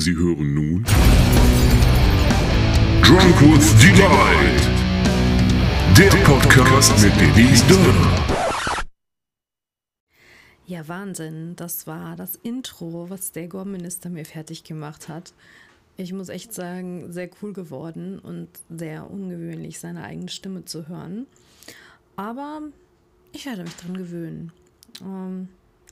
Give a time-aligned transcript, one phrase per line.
[0.00, 0.82] Sie hören nun
[3.02, 4.62] Drunk with Delight,
[5.94, 8.26] der Podcast mit Denise Dörner.
[10.66, 11.54] Ja, Wahnsinn.
[11.56, 15.34] Das war das Intro, was der Gorminister mir fertig gemacht hat.
[15.98, 21.26] Ich muss echt sagen, sehr cool geworden und sehr ungewöhnlich, seine eigene Stimme zu hören.
[22.16, 22.62] Aber
[23.32, 24.50] ich werde mich dran gewöhnen.
[25.02, 25.48] Ähm,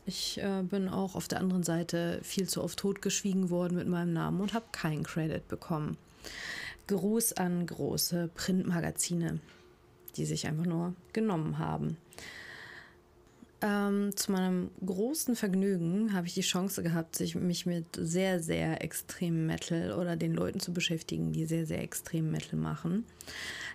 [0.08, 4.14] ich äh, bin auch auf der anderen Seite viel zu oft totgeschwiegen worden mit meinem
[4.14, 5.98] Namen und habe keinen Credit bekommen.
[6.86, 9.38] Gruß an große Printmagazine,
[10.16, 11.98] die sich einfach nur genommen haben.
[13.60, 19.46] Ähm, zu meinem großen Vergnügen habe ich die Chance gehabt, mich mit sehr, sehr extremem
[19.46, 23.04] Metal oder den Leuten zu beschäftigen, die sehr, sehr extrem Metal machen.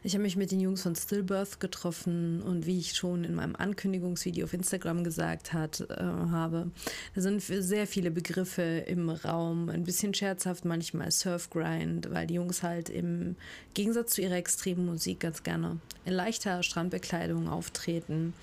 [0.05, 3.55] Ich habe mich mit den Jungs von Stillbirth getroffen und wie ich schon in meinem
[3.55, 6.71] Ankündigungsvideo auf Instagram gesagt hat, äh, habe,
[7.15, 12.63] da sind sehr viele Begriffe im Raum, ein bisschen scherzhaft, manchmal Surfgrind, weil die Jungs
[12.63, 13.37] halt im
[13.73, 18.33] Gegensatz zu ihrer extremen Musik ganz gerne in leichter Strandbekleidung auftreten.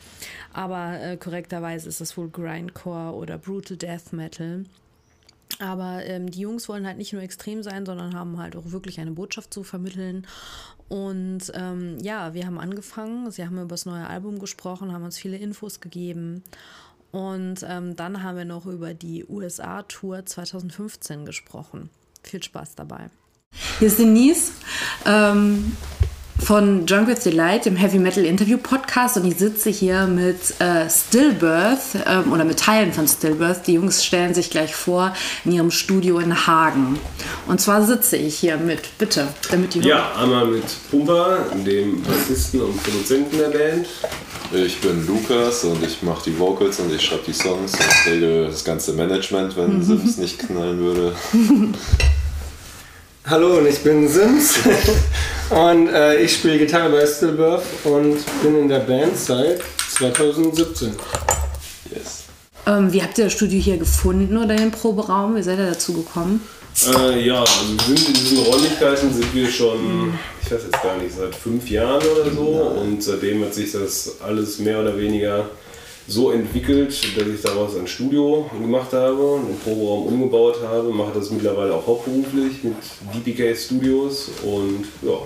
[0.54, 4.64] Aber äh, korrekterweise ist das wohl Grindcore oder Brutal Death Metal.
[5.60, 8.98] Aber ähm, die Jungs wollen halt nicht nur extrem sein, sondern haben halt auch wirklich
[8.98, 10.26] eine Botschaft zu vermitteln.
[10.88, 13.30] Und ähm, ja, wir haben angefangen.
[13.30, 16.42] Sie haben über das neue Album gesprochen, haben uns viele Infos gegeben.
[17.12, 21.90] Und ähm, dann haben wir noch über die USA-Tour 2015 gesprochen.
[22.22, 23.10] Viel Spaß dabei.
[23.78, 24.52] Hier ist Denise.
[26.42, 30.88] Von Drunk with Delight, dem Heavy Metal Interview Podcast und ich sitze hier mit äh,
[30.88, 33.66] Stillbirth ähm, oder mit Teilen von Stillbirth.
[33.66, 36.98] Die Jungs stellen sich gleich vor in ihrem Studio in Hagen.
[37.46, 42.62] Und zwar sitze ich hier mit, bitte, damit die Ja, einmal mit Pumper, dem Bassisten
[42.62, 43.86] und Produzenten der Band.
[44.52, 48.46] Ich bin Lukas und ich mache die Vocals und ich schreibe die Songs und regel
[48.46, 49.82] das ganze Management, wenn mhm.
[49.84, 51.14] Sims nicht knallen würde.
[53.26, 54.54] Hallo und ich bin Sims
[55.50, 59.60] und äh, ich spiele Gitarre bei Stillbirth und bin in der Band seit
[59.96, 60.94] 2017.
[61.94, 62.24] Yes.
[62.66, 65.36] Ähm, wie habt ihr das Studio hier gefunden oder den Proberaum?
[65.36, 66.40] Wie seid ihr dazu gekommen?
[66.96, 70.96] Äh, ja, also wir sind in diesen Räumlichkeiten sind wir schon, ich weiß jetzt gar
[70.96, 75.50] nicht, seit fünf Jahren oder so und seitdem hat sich das alles mehr oder weniger
[76.10, 81.30] so entwickelt, dass ich daraus ein Studio gemacht habe, einen Proberaum umgebaut habe, mache das
[81.30, 82.74] mittlerweile auch hauptberuflich mit
[83.14, 85.18] DPK Studios und ja.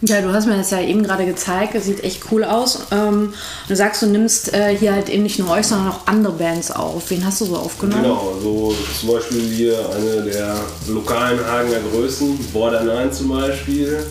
[0.00, 2.86] Ja, du hast mir das ja eben gerade gezeigt, es sieht echt cool aus.
[2.92, 3.34] Ähm,
[3.66, 6.70] du sagst, du nimmst äh, hier halt eben nicht nur euch, sondern auch andere Bands
[6.70, 7.10] auf.
[7.10, 8.02] Wen hast du so aufgenommen?
[8.02, 10.56] Genau, so zum Beispiel hier eine der
[10.88, 14.06] lokalen Hagener Größen, Border 9 zum Beispiel,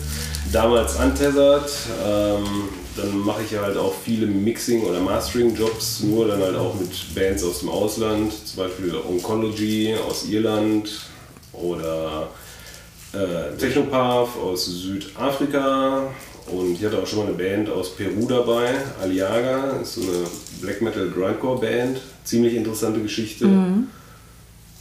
[0.52, 1.70] damals Untethered.
[2.06, 7.14] Ähm, dann mache ich halt auch viele Mixing- oder Mastering-Jobs, nur dann halt auch mit
[7.14, 10.90] Bands aus dem Ausland, zum Beispiel Oncology aus Irland
[11.52, 12.28] oder
[13.12, 16.08] äh, Technopath aus Südafrika
[16.50, 20.24] und ich hatte auch schon mal eine Band aus Peru dabei, Aliaga, ist so eine
[20.60, 23.46] Black Metal Grindcore Band, ziemlich interessante Geschichte.
[23.46, 23.88] Mhm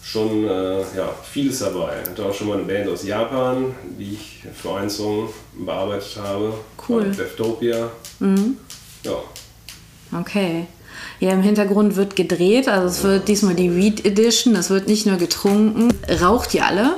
[0.08, 1.98] schon äh, ja, vieles dabei.
[2.02, 6.18] Ich hatte auch schon mal eine Band aus Japan, die ich für einen Song bearbeitet
[6.24, 6.54] habe.
[6.88, 7.12] Cool.
[7.12, 7.92] Deftopia.
[8.20, 8.58] Mhm.
[9.04, 9.22] Ja.
[10.18, 10.68] Okay.
[11.20, 15.06] Ja, im Hintergrund wird gedreht, also es wird diesmal die Weed Edition, es wird nicht
[15.06, 15.94] nur getrunken.
[16.22, 16.96] Raucht ihr alle?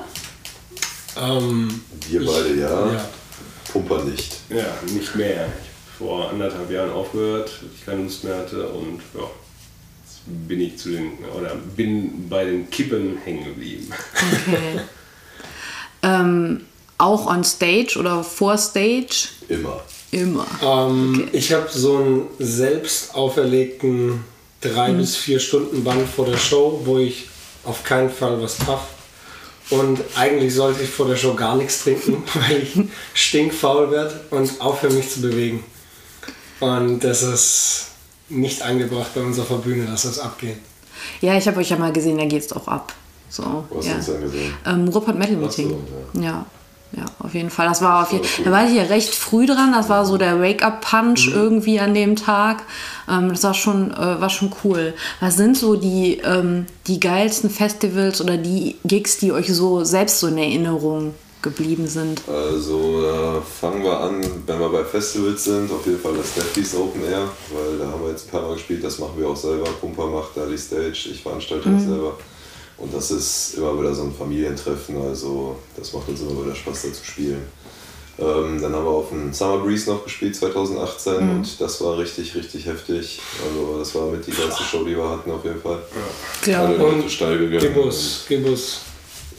[1.19, 2.94] Ähm, Wir beide ja.
[2.94, 3.09] ja.
[3.72, 4.38] Pumper nicht.
[4.50, 5.48] Ja, nicht mehr.
[5.98, 9.28] Ich habe vor anderthalb Jahren aufgehört, weil ich keine Lust mehr hatte und ja
[10.25, 13.90] bin ich zu den oder bin bei den Kippen hängen geblieben.
[14.47, 14.81] Okay.
[16.03, 16.62] ähm,
[16.97, 19.30] auch on Stage oder vor Stage?
[19.47, 19.81] Immer.
[20.12, 20.47] Immer.
[20.62, 21.38] Ähm, okay.
[21.38, 24.24] Ich habe so einen selbst auferlegten
[24.62, 24.97] drei hm.
[24.97, 27.28] bis vier Stunden Band vor der Show, wo ich
[27.63, 28.88] auf keinen Fall was darf.
[29.69, 32.75] Und eigentlich sollte ich vor der Show gar nichts trinken, weil ich
[33.13, 35.63] stinkfaul werde und aufhöre mich zu bewegen.
[36.59, 37.88] Und das ist
[38.30, 40.58] nicht angebracht bei uns auf der Bühne, dass das abgeht.
[41.22, 42.94] Ja, ich habe euch ja mal gesehen, da geht es auch ab.
[43.30, 43.94] So, Was ja.
[43.96, 44.54] hast du gesehen?
[44.66, 45.70] Ähm, Rupert Metal Meeting.
[45.70, 46.26] So, ja.
[46.26, 46.46] ja.
[46.98, 47.06] ja.
[47.20, 47.68] auf jeden Fall.
[47.68, 48.46] Das war auf jeden Fall.
[48.46, 49.72] Da war ich ja recht früh dran.
[49.72, 51.34] Das war so der Wake-up-Punch mhm.
[51.34, 52.64] irgendwie an dem Tag.
[53.08, 54.94] Ähm, das war schon, äh, war schon cool.
[55.20, 60.20] Was sind so die, ähm, die geilsten Festivals oder die Gigs, die euch so selbst
[60.20, 62.21] so in Erinnerung geblieben sind?
[62.27, 66.75] Also äh, fangen wir an, wenn wir bei Festivals sind, auf jeden Fall das Deathbeast
[66.75, 69.38] Open Air, weil da haben wir jetzt ein paar Mal gespielt, das machen wir auch
[69.38, 69.65] selber.
[69.80, 71.75] Pumper macht da die Stage, ich veranstalte mhm.
[71.75, 72.18] das selber.
[72.77, 76.83] Und das ist immer wieder so ein Familientreffen, also das macht uns immer wieder Spaß
[76.83, 77.41] da zu spielen.
[78.18, 81.38] Ähm, dann haben wir auf dem Summer Breeze noch gespielt 2018 mhm.
[81.38, 83.21] und das war richtig, richtig heftig.
[83.47, 85.81] Also das war mit die geilste Show, die wir hatten auf jeden Fall.
[86.45, 87.62] Ja, Alle und steil gegangen.
[87.62, 88.81] Gibbus, Gibbus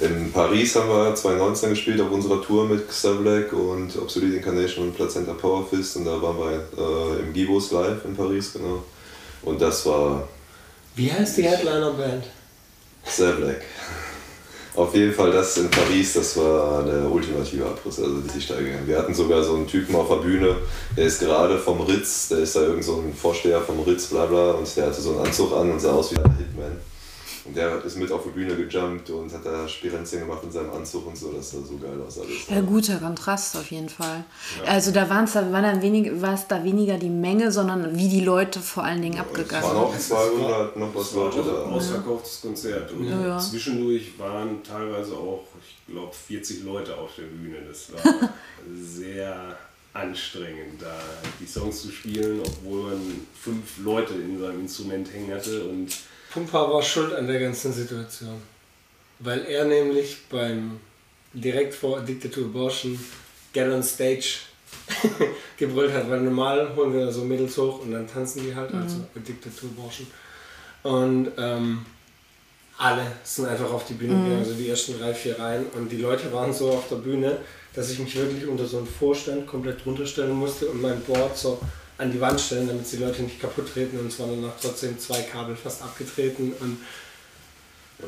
[0.01, 4.97] In Paris haben wir 2019 gespielt auf unserer Tour mit Xavlek und Obsolete Incarnation und
[4.97, 8.83] Placenta Power Fist und da waren wir äh, im Gibos live in Paris, genau.
[9.43, 10.27] Und das war.
[10.97, 12.25] Wie heißt die Headliner-Band?
[13.05, 13.61] Xavlek.
[14.75, 18.87] Auf jeden Fall das in Paris, das war der ultimative Abriss, also die Steigerung.
[18.87, 20.57] Wir hatten sogar so einen Typen auf der Bühne,
[20.97, 24.25] der ist gerade vom Ritz, der ist da irgend so ein Vorsteher vom Ritz, bla
[24.25, 26.90] bla, und der hatte so einen Anzug an und sah aus wie ein Hitman.
[27.45, 30.71] Und der ist mit auf die Bühne gejumpt und hat da Spirenzchen gemacht in seinem
[30.71, 31.33] Anzug und so.
[31.33, 32.49] Das sah so geil aus alles.
[32.49, 34.25] Ja, guter Kontrast auf jeden Fall.
[34.63, 34.73] Ja.
[34.73, 38.09] Also da, waren's, da war dann wenig, war es da weniger die Menge, sondern wie
[38.09, 39.97] die Leute vor allen Dingen ja, abgegangen sind.
[39.97, 41.65] Es waren auch 200 noch was Leute da.
[41.65, 42.93] Ein ausverkauftes Konzert.
[42.93, 43.39] Und ja.
[43.39, 47.57] zwischendurch waren teilweise auch, ich glaube, 40 Leute auf der Bühne.
[47.67, 48.31] Das war
[48.83, 49.57] sehr
[49.93, 51.01] anstrengend, da
[51.41, 53.01] die Songs zu spielen, obwohl man
[53.35, 55.89] fünf Leute in seinem Instrument hängen hatte und
[56.33, 58.41] Pumpa war schuld an der ganzen Situation.
[59.19, 60.81] Weil er nämlich beim
[61.33, 62.99] direkt vor Addicted to Abortion
[63.53, 64.39] Get on Stage
[65.57, 68.97] gebrüllt hat, weil normal holen wir so Mädels hoch und dann tanzen die halt, also
[68.97, 69.03] mhm.
[69.03, 70.07] also Addicted to Abortion.
[70.83, 71.85] Und ähm,
[72.79, 74.25] alle sind einfach auf die Bühne mhm.
[74.25, 75.67] gegangen, also die ersten drei, vier Reihen.
[75.75, 77.39] Und die Leute waren so auf der Bühne,
[77.75, 81.61] dass ich mich wirklich unter so einen Vorstand komplett runterstellen musste und mein Board so
[82.01, 84.99] an die Wand stellen, damit die Leute nicht kaputt treten und es waren danach trotzdem
[84.99, 86.79] zwei Kabel fast abgetreten und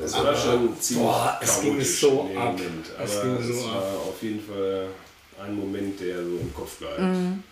[0.01, 2.59] das war schon ziemlich boah, es ging so ab.
[2.97, 4.09] Aber es, ging so war ab.
[4.09, 4.87] auf jeden Fall
[5.43, 7.01] ein Moment, der so im Kopf bleibt.
[7.01, 7.43] Mhm.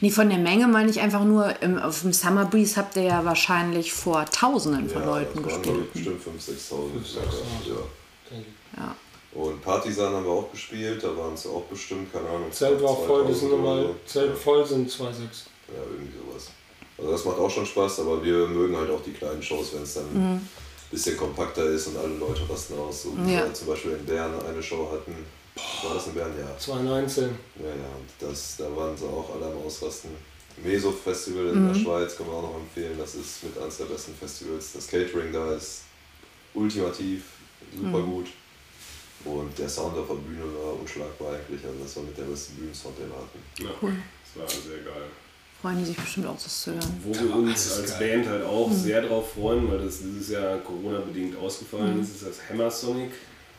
[0.00, 3.02] Nee, von der Menge meine ich einfach nur, im, auf dem Summer Breeze habt ihr
[3.02, 5.92] ja wahrscheinlich vor Tausenden von ja, Leuten das gespielt.
[5.92, 6.78] Bestimmt 5.000, 6.000.
[7.66, 8.36] Ja.
[8.76, 8.96] ja.
[9.32, 12.52] Und Partisan haben wir auch gespielt, da waren es auch bestimmt, keine Ahnung.
[12.52, 15.46] Zelt war voll, das sind nochmal, Zelt voll sind 2,6.
[15.74, 16.50] Ja, irgendwie sowas.
[16.96, 19.82] Also das macht auch schon Spaß, aber wir mögen halt auch die kleinen Shows, wenn
[19.82, 20.36] es dann mhm.
[20.36, 20.48] ein
[20.90, 23.02] bisschen kompakter ist und alle Leute rasten aus.
[23.02, 23.44] So wie ja.
[23.44, 25.14] wir zum Beispiel in Bern eine Show hatten.
[25.82, 26.32] War das in Bern?
[26.38, 26.56] Ja.
[26.56, 27.24] 2019.
[27.58, 30.10] Ja, ja, und das, da waren sie auch alle am Ausrasten.
[30.62, 31.72] Meso Festival in mhm.
[31.72, 32.96] der Schweiz kann man auch noch empfehlen.
[32.96, 34.72] Das ist mit eines der besten Festivals.
[34.72, 35.82] Das Catering da ist
[36.54, 37.24] ultimativ,
[37.74, 38.10] super mhm.
[38.10, 38.26] gut.
[39.24, 41.64] Und der Sound auf der Bühne war unschlagbar eigentlich.
[41.64, 43.38] Also das war mit der besten Bühnensound, den wir hatten.
[43.58, 43.96] Ja, cool.
[44.22, 45.08] das war sehr geil
[45.64, 47.00] freuen die sich bestimmt auch, das zu hören.
[47.02, 48.18] Wo wir uns als geil.
[48.18, 48.74] Band halt auch mhm.
[48.74, 52.02] sehr drauf freuen, weil das dieses Jahr Corona-bedingt ausgefallen mhm.
[52.02, 53.12] ist, ist das Hammer Sonic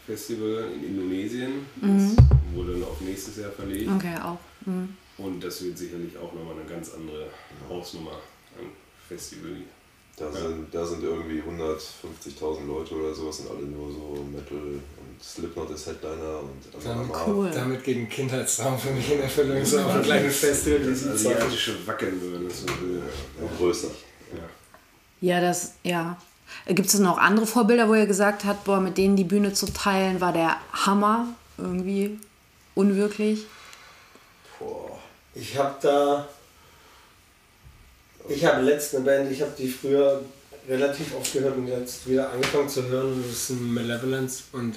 [0.06, 1.66] Festival in Indonesien.
[1.81, 2.16] Mhm.
[2.16, 3.90] Das wurde dann auf nächstes Jahr verlegt.
[3.90, 4.38] Okay, auch.
[4.68, 4.96] Mhm.
[5.18, 7.25] Und das wird sicherlich auch nochmal eine ganz andere
[7.68, 8.19] Hausnummer
[8.60, 8.68] an
[9.08, 9.58] Festival.
[10.16, 10.31] Da, ja.
[10.31, 15.71] sind, da sind irgendwie 150.000 Leute oder sowas, sind alle nur so Metal und Slipknot
[15.71, 17.51] ist Headliner und also cool.
[17.53, 19.63] Damit geht ein Kindheitstraum für mich in Erfüllung.
[19.65, 23.89] So ein kleines Festival, das asiatische Wackeln würde so ja, größer.
[24.33, 25.35] Ja.
[25.35, 26.17] ja, das, ja.
[26.67, 29.71] Gibt es noch andere Vorbilder, wo er gesagt hat, boah, mit denen die Bühne zu
[29.73, 31.27] teilen, war der Hammer
[31.57, 32.19] irgendwie
[32.75, 33.45] unwirklich?
[34.59, 35.00] Boah.
[35.33, 36.27] Ich habe da
[38.27, 40.21] ich habe letzte Band, ich habe die früher
[40.67, 43.23] relativ oft gehört und jetzt wieder angefangen zu hören.
[43.27, 44.75] Das sind Malevolence und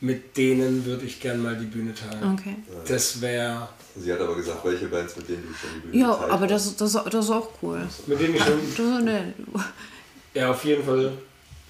[0.00, 2.38] mit denen würde ich gerne mal die Bühne teilen.
[2.38, 2.56] Okay.
[2.86, 3.68] Das wäre.
[3.96, 6.76] Sie hat aber gesagt, welche Bands, mit denen du schon die Bühne Ja, aber das,
[6.76, 7.86] das, das ist auch cool.
[8.06, 8.42] Mit denen ich
[8.76, 9.10] schon.
[10.34, 11.12] ja, auf jeden Fall.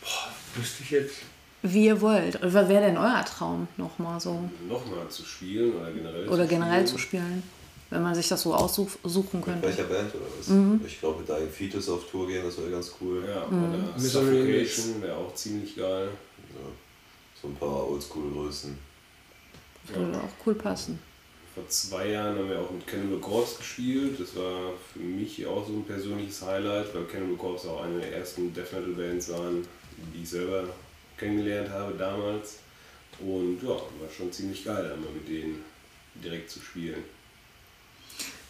[0.00, 1.14] Boah, wüsste ich jetzt.
[1.62, 2.38] Wie ihr wollt.
[2.42, 4.48] Was wäre denn euer Traum nochmal so?
[4.68, 6.86] Nochmal zu spielen oder generell Oder zu generell spielen.
[6.86, 7.42] zu spielen
[7.90, 9.66] wenn man sich das so aussuchen könnte.
[9.66, 10.48] Mit welcher Band oder was?
[10.48, 10.80] Mhm.
[10.86, 13.24] Ich glaube, mit Dying Fetus auf Tour gehen, das wäre ganz cool.
[13.28, 13.74] Ja, mhm.
[13.74, 16.08] oder Suffocation wäre auch ziemlich geil.
[16.54, 16.68] Ja.
[17.40, 18.78] So ein paar Oldschool-Größen.
[19.86, 20.20] Das würde ja.
[20.20, 20.98] auch cool passen.
[21.54, 24.20] Vor zwei Jahren haben wir auch mit Cannibal Corpse gespielt.
[24.20, 28.16] Das war für mich auch so ein persönliches Highlight, weil Cannibal Corpse auch eine der
[28.16, 29.66] ersten Death Metal Bands waren,
[30.14, 30.64] die ich selber
[31.16, 32.58] kennengelernt habe damals.
[33.18, 35.62] Und ja, war schon ziemlich geil, einmal mit denen
[36.14, 37.02] direkt zu spielen.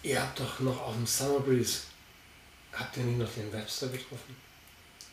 [0.02, 1.80] Ihr habt doch noch auf dem Summer Breeze,
[2.72, 4.36] habt ihr nicht noch den Webster getroffen?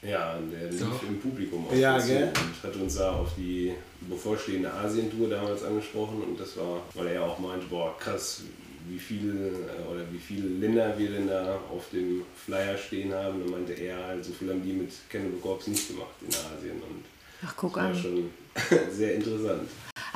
[0.02, 1.04] Ja, der lief doch.
[1.04, 2.30] im Publikum auf ja, gell?
[2.30, 7.14] und hat uns da auf die bevorstehende Asien-Tour damals angesprochen und das war, weil er
[7.16, 8.44] ja auch meinte, boah krass,
[8.88, 13.42] wie viele äh, oder wie viele Länder wir denn da auf dem Flyer stehen haben.
[13.42, 16.82] Und meinte er, halt, so viel haben die mit Cannibal Corpse nicht gemacht in Asien
[16.82, 17.04] und
[17.46, 17.96] Ach, guck das war an.
[17.96, 18.30] schon
[18.92, 19.70] sehr interessant.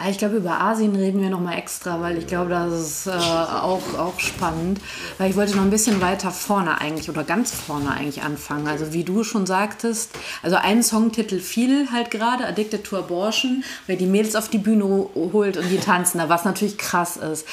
[0.04, 3.12] Ah, ich glaube, über Asien reden wir nochmal extra, weil ich glaube, das ist äh,
[3.12, 4.82] auch, auch spannend.
[5.20, 8.68] Weil ich wollte noch ein bisschen weiter vorne eigentlich oder ganz vorne eigentlich anfangen.
[8.68, 13.96] Also wie du schon sagtest, also ein Songtitel fiel halt gerade, Addicted to Abortion, wer
[13.96, 17.46] die Mädels auf die Bühne holt und die tanzen da, was natürlich krass ist.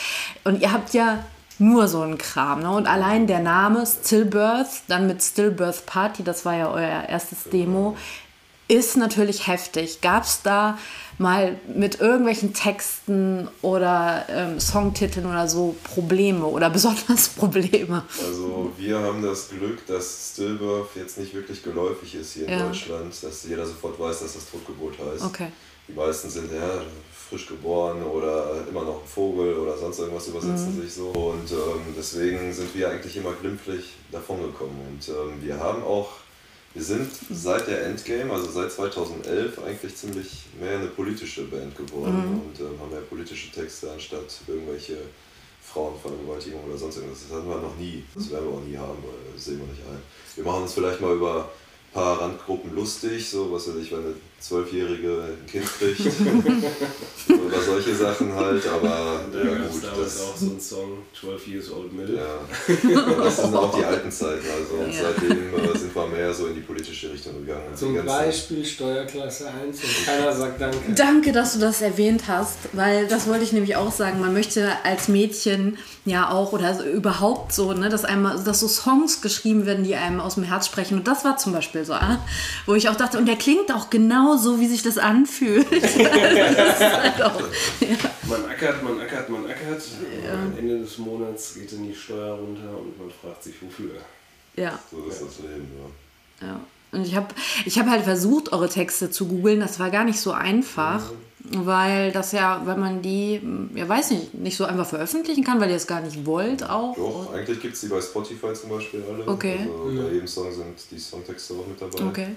[0.45, 1.19] Und ihr habt ja
[1.59, 2.61] nur so ein Kram.
[2.61, 2.71] Ne?
[2.71, 7.97] Und allein der Name Stillbirth, dann mit Stillbirth Party, das war ja euer erstes Demo,
[8.68, 10.00] ist natürlich heftig.
[10.02, 10.78] Gab es da
[11.18, 18.04] mal mit irgendwelchen Texten oder ähm, Songtiteln oder so Probleme oder besonders Probleme?
[18.25, 22.66] Also wir haben das Glück, dass Stillbirth jetzt nicht wirklich geläufig ist hier in Ja.
[22.66, 25.25] Deutschland, dass jeder sofort weiß, dass das Totgeburt heißt.
[25.25, 25.48] Okay.
[25.88, 26.82] Die meisten sind ja
[27.30, 30.82] frisch geboren oder immer noch ein Vogel oder sonst irgendwas übersetzen Mhm.
[30.82, 31.08] sich so.
[31.08, 34.76] Und ähm, deswegen sind wir eigentlich immer glimpflich davongekommen.
[34.90, 36.08] Und ähm, wir haben auch,
[36.75, 42.14] wir sind seit der Endgame, also seit 2011, eigentlich ziemlich mehr eine politische Band geworden
[42.16, 42.40] Mhm.
[42.40, 44.98] und ähm, haben mehr politische Texte anstatt irgendwelche
[45.62, 47.22] Frauenvergewaltigung oder sonst irgendwas.
[47.28, 48.04] Das hatten wir noch nie.
[48.14, 50.00] Das werden wir auch nie haben, weil das sehen wir nicht ein.
[50.37, 54.00] Wir machen uns vielleicht mal über ein paar Randgruppen lustig, so was weiß ich, wenn
[54.00, 56.00] eine Zwölfjährige ein Kind kriegt.
[57.47, 61.49] oder solche Sachen halt, aber Da ja es gut, das, auch so einen Song, 12
[61.49, 62.16] Years Old Middle.
[62.16, 63.02] ja.
[63.02, 64.45] Aber das sind auch die alten Zeiten.
[64.49, 65.02] Also und Ja.
[65.02, 67.64] seitdem äh, sind wir mehr so in die politische Richtung gegangen.
[67.73, 70.78] Die Zum Beispiel Steuerklasse 1 und keiner sagt Danke.
[70.95, 74.21] Danke, dass du das erwähnt hast, weil das wollte ich nämlich auch sagen.
[74.21, 78.68] Man möchte als Mädchen ja auch oder so überhaupt so, ne, dass einmal, dass so
[78.68, 80.97] Songs geschrieben werden, die einem aus dem Herz sprechen.
[80.99, 81.95] Und das war zum Beispiel so,
[82.66, 85.66] wo ich auch dachte, und der klingt auch genau so, wie sich das anfühlt.
[85.73, 87.40] das ist halt auch,
[87.80, 87.97] ja.
[88.28, 89.82] Man ackert, man ackert, man ackert.
[90.32, 93.90] Am Ende des Monats geht dann die Steuer runter und man fragt sich, wofür.
[94.56, 94.78] ja.
[94.90, 95.68] So ist das Leben,
[96.40, 96.47] ja.
[96.49, 96.61] Ja.
[96.90, 99.61] Und ich habe ich hab halt versucht, eure Texte zu googeln.
[99.61, 101.11] Das war gar nicht so einfach,
[101.52, 103.40] weil das ja, wenn man die,
[103.75, 106.95] ja weiß nicht, nicht so einfach veröffentlichen kann, weil ihr es gar nicht wollt auch.
[106.97, 109.26] Doch, eigentlich gibt es die bei Spotify zum Beispiel alle.
[109.26, 109.59] Okay.
[109.61, 112.05] Also bei jedem Song sind die Songtexte auch mit dabei.
[112.07, 112.28] Okay.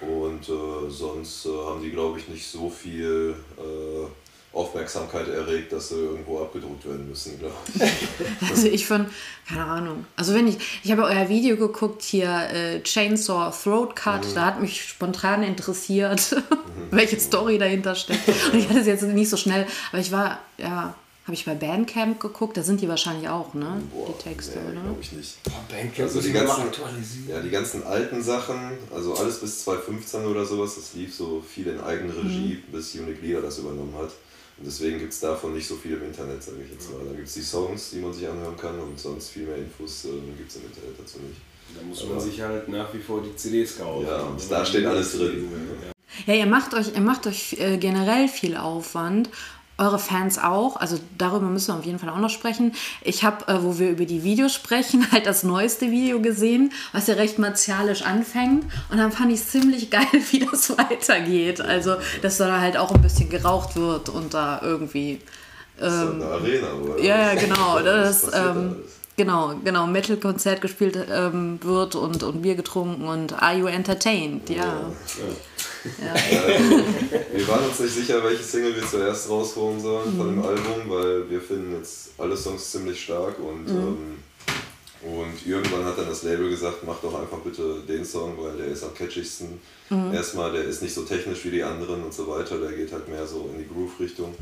[0.00, 4.06] Und äh, sonst äh, haben die, glaube ich, nicht so viel äh,
[4.52, 7.82] Aufmerksamkeit erregt, dass sie irgendwo abgedruckt werden müssen, glaube ich.
[8.50, 9.06] Also ich von,
[9.46, 10.06] keine Ahnung.
[10.16, 14.60] Also wenn ich, ich habe euer Video geguckt hier, äh, Chainsaw Throat Cut, da hat
[14.60, 16.36] mich spontan interessiert,
[16.90, 18.26] welche Story dahinter steckt.
[18.52, 20.94] Und ich hatte es jetzt nicht so schnell, aber ich war, ja,
[21.28, 23.82] habe ich bei Bandcamp geguckt, da sind die wahrscheinlich auch, ne?
[23.92, 24.80] die Texte, nee, oder?
[24.80, 25.36] glaube ich nicht.
[25.68, 27.28] Bandcamp Also die ganzen, aktualisieren.
[27.28, 31.66] ja, die ganzen alten Sachen, also alles bis 2015 oder sowas, das lief so viel
[31.66, 34.10] in Eigenregie, bis Unique Leader das übernommen hat.
[34.58, 37.04] Und deswegen gibt es davon nicht so viel im Internet, sage ich jetzt mal.
[37.04, 40.04] Da gibt es die Songs, die man sich anhören kann und sonst viel mehr Infos
[40.06, 41.40] äh, gibt es im Internet dazu nicht.
[41.78, 44.06] Da muss man sich halt nach wie vor die CDs kaufen.
[44.06, 45.48] Ja, und da steht alles drin.
[46.26, 46.40] Ja, Ja.
[46.40, 49.28] ihr macht euch, ihr macht euch äh, generell viel Aufwand.
[49.78, 52.74] Eure Fans auch, also darüber müssen wir auf jeden Fall auch noch sprechen.
[53.00, 57.06] Ich habe, äh, wo wir über die Videos sprechen, halt das neueste Video gesehen, was
[57.06, 58.64] ja recht martialisch anfängt.
[58.90, 61.60] Und dann fand ich es ziemlich geil, wie das weitergeht.
[61.60, 65.20] Also, dass da halt auch ein bisschen geraucht wird und da irgendwie.
[65.76, 66.98] Das ist eine Arena, oder?
[66.98, 67.78] Ähm, Ja, ja, genau.
[67.78, 68.97] Das, passiert da ähm, alles.
[69.18, 69.86] Genau, genau.
[69.86, 74.48] Metal-Konzert gespielt ähm, wird und, und Bier getrunken und Are You Entertained?
[74.48, 74.80] Ja.
[74.82, 75.34] Also,
[77.34, 81.28] wir waren uns nicht sicher, welche Single wir zuerst rausholen sollen von dem Album, weil
[81.28, 84.18] wir finden jetzt alle Songs ziemlich stark und, ähm,
[85.02, 88.66] und irgendwann hat dann das Label gesagt, mach doch einfach bitte den Song, weil der
[88.68, 89.60] ist am catchigsten.
[90.12, 93.08] Erstmal, der ist nicht so technisch wie die anderen und so weiter, der geht halt
[93.08, 94.34] mehr so in die Groove-Richtung.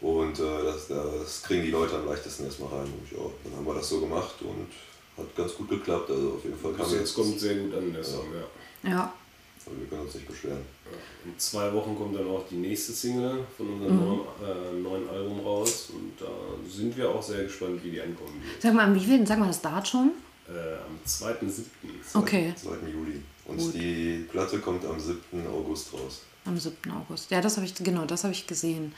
[0.00, 2.86] Und äh, das, das kriegen die Leute am leichtesten erstmal rein.
[2.92, 4.66] Und ja, dann haben wir das so gemacht und
[5.22, 6.10] hat ganz gut geklappt.
[6.10, 8.90] Also auf jeden Fall kam Bis jetzt kommt sehr gut an, der Song, ja.
[8.90, 9.12] Ja.
[9.66, 10.64] Also wir können uns nicht beschweren.
[11.24, 14.04] In zwei Wochen kommt dann auch die nächste Single von unserem Mhm.
[14.06, 16.30] neuen, äh, neuen Album raus und da
[16.68, 18.62] sind wir auch sehr gespannt, wie die ankommen wird.
[18.62, 20.12] Sag mal, am wievielten, sag mal das Datum?
[20.48, 21.62] Äh, am 2.7.
[22.14, 22.70] Okay, 2.
[22.90, 23.20] Juli.
[23.50, 23.74] Und Gut.
[23.74, 25.18] die Platte kommt am 7.
[25.52, 26.22] August raus.
[26.44, 26.76] am 7.
[26.90, 27.30] August.
[27.30, 28.94] Ja, das habe ich, genau, das habe ich gesehen.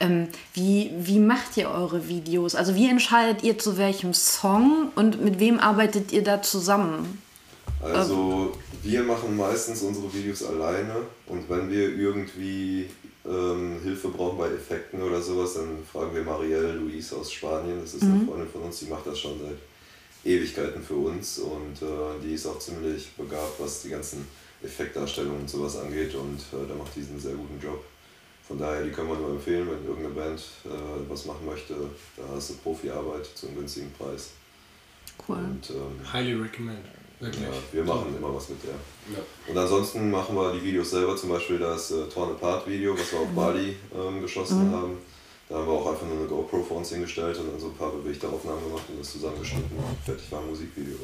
[0.00, 2.54] Ähm, wie, wie macht ihr eure Videos?
[2.54, 7.20] Also wie entscheidet ihr zu welchem Song und mit wem arbeitet ihr da zusammen?
[7.82, 10.94] Also wir machen meistens unsere Videos alleine
[11.26, 12.88] und wenn wir irgendwie
[13.28, 17.80] ähm, Hilfe brauchen bei Effekten oder sowas, dann fragen wir Marielle Luis aus Spanien.
[17.80, 19.58] Das ist eine Freundin von uns, die macht das schon seit
[20.26, 24.26] Ewigkeiten für uns und äh, die ist auch ziemlich begabt, was die ganzen
[24.62, 27.84] Effektdarstellungen und sowas angeht und äh, da macht die einen sehr guten Job.
[28.46, 30.68] Von daher, die können wir nur empfehlen, wenn irgendeine Band äh,
[31.08, 31.74] was machen möchte,
[32.16, 34.30] da hast du Profiarbeit zu einem günstigen Preis.
[35.26, 35.36] Cool.
[35.36, 36.84] Und ähm, Highly recommend.
[37.18, 37.44] Wirklich.
[37.44, 38.72] ja, wir machen immer was mit der.
[39.16, 39.24] Ja.
[39.48, 43.10] Und ansonsten machen wir die Videos selber, zum Beispiel das äh, Torn Apart Video, was
[43.10, 44.98] wir auf Bali ähm, geschossen haben.
[45.48, 47.74] Da haben wir auch einfach nur eine GoPro vor uns hingestellt und dann so ein
[47.76, 49.70] paar bewegte Aufnahmen gemacht und das zusammengeschnitten.
[50.04, 50.96] Fertig war ein Musikvideo.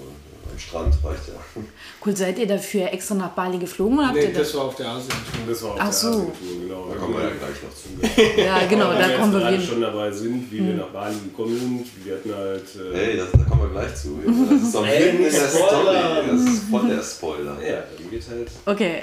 [0.51, 1.35] Am Strand reicht ja.
[2.05, 4.49] Cool, seid ihr dafür extra nach Bali geflogen oder habt Nee, ihr das?
[4.51, 5.13] das war auf der Asien.
[5.49, 6.09] Das war auch Ach der so.
[6.09, 6.87] Asien-Tour, genau.
[6.91, 8.33] Da kommen wir ja gleich noch zu.
[8.41, 12.05] Ja, genau, da kommen wir gerade schon dabei sind, wie wir nach Bali gekommen sind.
[12.05, 12.65] Wir hatten halt.
[12.75, 14.19] Äh, Hey, das, da kommen wir gleich zu.
[14.27, 16.15] Das ist doch Ey, mitten in der Spoiler.
[16.17, 16.27] Story.
[16.33, 17.57] Das ist voll der Spoiler.
[17.65, 19.03] Ja, dann geht halt Okay.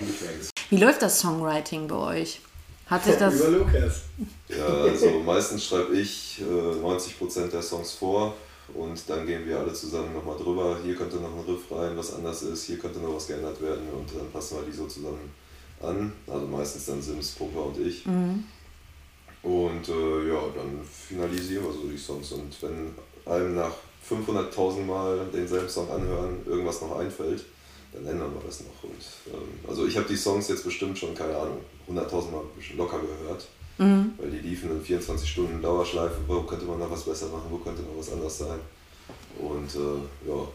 [0.70, 2.42] Wie läuft das Songwriting bei euch?
[2.90, 3.36] Hat sich das.
[3.36, 4.02] Über Lukas.
[4.48, 8.36] Ja, also meistens schreibe ich äh, 90% der Songs vor
[8.74, 10.78] und dann gehen wir alle zusammen nochmal drüber.
[10.84, 13.88] Hier könnte noch ein Riff rein, was anders ist, hier könnte noch was geändert werden
[13.94, 15.32] und dann passen wir die so zusammen
[15.82, 16.12] an.
[16.28, 18.06] Also meistens dann Sims, Pumper und ich.
[19.42, 22.32] Und äh, ja, dann finalisieren wir so die Songs.
[22.34, 22.94] Und wenn
[23.32, 23.72] einem nach
[24.10, 27.46] 500.000 Mal denselben Song anhören irgendwas noch einfällt,
[27.94, 28.84] dann ändern wir das noch.
[28.84, 32.44] Und, ähm, also ich habe die Songs jetzt bestimmt schon, keine Ahnung, 100.000 Mal
[32.78, 33.48] locker gehört.
[34.18, 36.18] Weil die liefen in 24 Stunden Dauerschleife.
[36.28, 37.46] Wo könnte man noch was besser machen?
[37.50, 38.60] Wo könnte noch was anders sein?
[39.40, 40.48] Und äh, ja,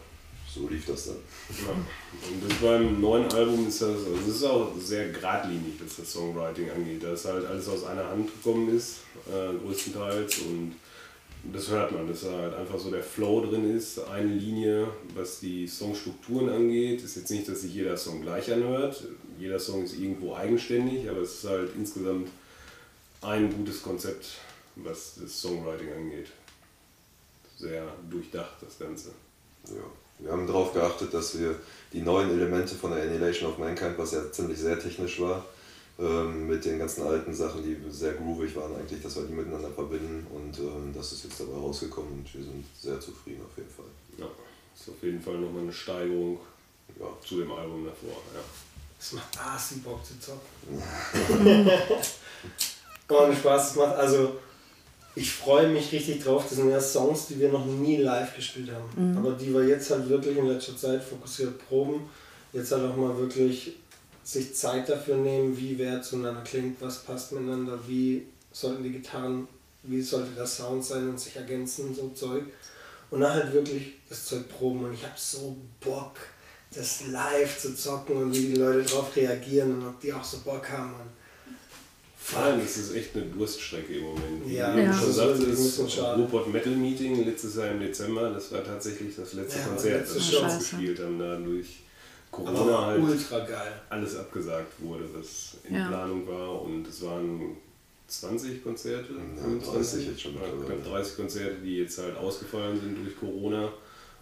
[0.53, 1.15] so lief das dann.
[1.49, 1.71] Ja.
[1.71, 6.11] Und das beim neuen Album ist das, also das ist auch sehr geradlinig, was das
[6.13, 7.03] Songwriting angeht.
[7.03, 10.39] Da ist halt alles aus einer Hand gekommen ist, äh, größtenteils.
[10.39, 10.75] Und
[11.53, 13.99] das hört man, dass da halt einfach so der Flow drin ist.
[13.99, 19.03] Eine Linie, was die Songstrukturen angeht, ist jetzt nicht, dass sich jeder Song gleich anhört.
[19.39, 22.29] Jeder Song ist irgendwo eigenständig, aber es ist halt insgesamt
[23.21, 24.25] ein gutes Konzept,
[24.75, 26.27] was das Songwriting angeht.
[27.57, 29.09] Sehr durchdacht, das Ganze.
[29.67, 29.83] Ja.
[30.19, 31.59] Wir haben darauf geachtet, dass wir
[31.91, 35.45] die neuen Elemente von der Annihilation of Mankind, was ja ziemlich sehr technisch war,
[35.99, 39.69] ähm, mit den ganzen alten Sachen, die sehr groovig waren eigentlich, dass wir die miteinander
[39.69, 43.69] verbinden und ähm, das ist jetzt dabei rausgekommen und wir sind sehr zufrieden auf jeden
[43.69, 43.85] Fall.
[44.17, 44.25] Ja,
[44.75, 46.37] ist auf jeden Fall nochmal eine Steigerung
[46.99, 47.05] Ja.
[47.25, 48.21] zu dem Album davor.
[48.33, 48.41] Ja.
[48.99, 50.81] Es macht Spaß, Bock zu zocken.
[53.09, 54.35] Ohne Spaß, es macht also.
[55.17, 56.43] Ich freue mich richtig drauf.
[56.49, 59.17] Das sind ja Songs, die wir noch nie live gespielt haben.
[59.17, 62.09] Aber die wir jetzt halt wirklich in letzter Zeit fokussiert proben.
[62.51, 63.77] Jetzt halt auch mal wirklich
[64.25, 69.47] sich Zeit dafür nehmen, wie wer zueinander klingt, was passt miteinander, wie sollten die Gitarren,
[69.83, 72.43] wie sollte der Sound sein und sich ergänzen, so Zeug.
[73.11, 74.85] Und dann halt wirklich das Zeug proben.
[74.85, 76.15] Und ich habe so Bock,
[76.73, 80.39] das live zu zocken und wie die Leute darauf reagieren und ob die auch so
[80.39, 80.95] Bock haben.
[80.95, 81.55] Und
[82.17, 84.47] Vor allem ist es echt eine Durststrecke im Moment.
[84.51, 84.91] Ja, Wie Ja.
[84.91, 86.17] schon das ist ein das.
[86.17, 90.15] Ruhrpott Metal Meeting letztes Jahr im Dezember, das war tatsächlich das letzte Ja, Konzert, das
[90.15, 90.57] wir uns Scheiße.
[90.57, 91.84] gespielt haben, da durch aber
[92.31, 93.81] Corona war halt ultra geil.
[93.89, 95.87] alles abgesagt wurde, was in Ja.
[95.87, 96.61] Planung war.
[96.61, 97.57] Und es waren
[98.07, 102.97] 20 Konzerte, Ja, 25, 30 jetzt schon knapp 30 Konzerte, die jetzt halt ausgefallen sind
[103.03, 103.71] durch Corona.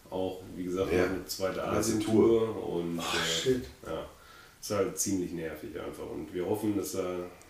[0.10, 1.06] Auch, wie gesagt, Ja.
[1.06, 2.68] eine zweite Asien-Tour.
[2.70, 3.64] Und Ach, äh, shit.
[3.86, 4.06] ja,
[4.62, 6.08] ist halt ziemlich nervig einfach.
[6.10, 7.04] Und wir hoffen, dass da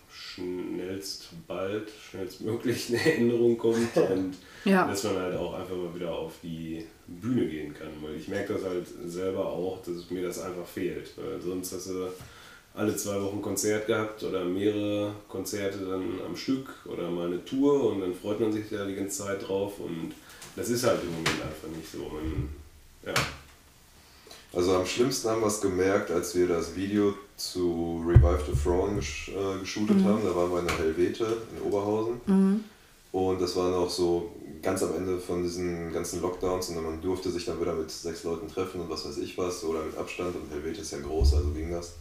[0.09, 4.35] schnellst bald, schnellstmöglich eine Änderung kommt und
[4.65, 4.87] Ja.
[4.87, 7.89] dass man halt auch einfach mal wieder auf die Bühne gehen kann.
[8.01, 11.11] Weil ich merke das halt selber auch, dass mir das einfach fehlt.
[11.17, 12.07] Weil sonst hast du
[12.75, 17.45] alle zwei Wochen ein Konzert gehabt oder mehrere Konzerte dann am Stück oder mal eine
[17.45, 20.13] Tour und dann freut man sich da die ganze Zeit drauf und
[20.55, 21.99] das ist halt im Moment einfach nicht so.
[21.99, 22.49] Man,
[23.05, 23.13] ja,
[24.53, 28.95] Also am schlimmsten haben wir es gemerkt, als wir das Video zu Revive the Throne
[28.95, 30.23] gesch äh, geshootet haben.
[30.23, 32.63] Da waren wir in der Helvete in Oberhausen.
[33.13, 34.31] Und das war noch so
[34.63, 38.23] ganz am Ende von diesen ganzen Lockdowns und man durfte sich dann wieder mit sechs
[38.23, 41.35] Leuten treffen und was weiß ich was oder mit Abstand und Helvete ist ja groß,
[41.35, 41.93] also ging das.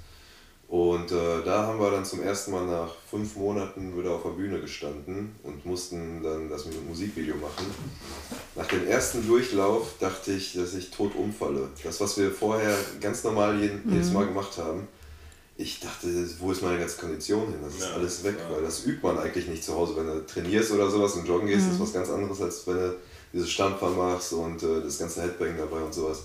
[0.68, 4.30] Und äh, da haben wir dann zum ersten Mal nach fünf Monaten wieder auf der
[4.30, 7.66] Bühne gestanden und mussten dann das Musikvideo machen.
[8.56, 11.68] Nach dem ersten Durchlauf dachte ich, dass ich tot umfalle.
[11.84, 14.88] Das, was wir vorher ganz normal jeden, jedes Mal gemacht haben,
[15.56, 16.08] ich dachte,
[16.40, 17.58] wo ist meine ganze Kondition hin?
[17.62, 18.54] Das ist Ja, alles weg, ja.
[18.54, 19.94] weil das übt man eigentlich nicht zu Hause.
[19.96, 22.96] Wenn du trainierst oder sowas und joggen gehst, ist was ganz anderes, als wenn du
[23.32, 26.24] diese Stampfer machst und äh, das ganze Headbang dabei und sowas.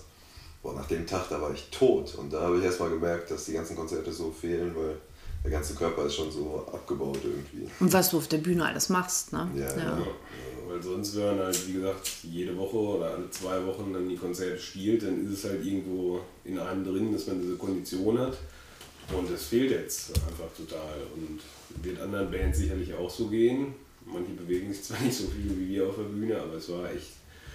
[0.64, 2.16] Boah, nach dem Tag, da war ich tot.
[2.16, 4.98] Und da habe ich erstmal gemerkt, dass die ganzen Konzerte so fehlen, weil
[5.44, 7.70] der ganze Körper ist schon so abgebaut irgendwie.
[7.80, 9.50] Und was du auf der Bühne alles machst, ne?
[9.56, 9.98] Ja, Ja,
[10.68, 14.60] weil sonst wären halt, wie gesagt, jede Woche oder alle zwei Wochen dann die Konzerte
[14.60, 18.38] spielt, dann ist es halt irgendwo in einem drin, dass man diese Kondition hat.
[19.16, 20.98] Und das fehlt jetzt einfach total.
[21.16, 21.40] Und
[21.84, 23.74] wird anderen Bands sicherlich auch so gehen.
[24.06, 26.90] Manche bewegen sich zwar nicht so viel wie wir auf der Bühne, aber es war
[26.92, 27.14] echt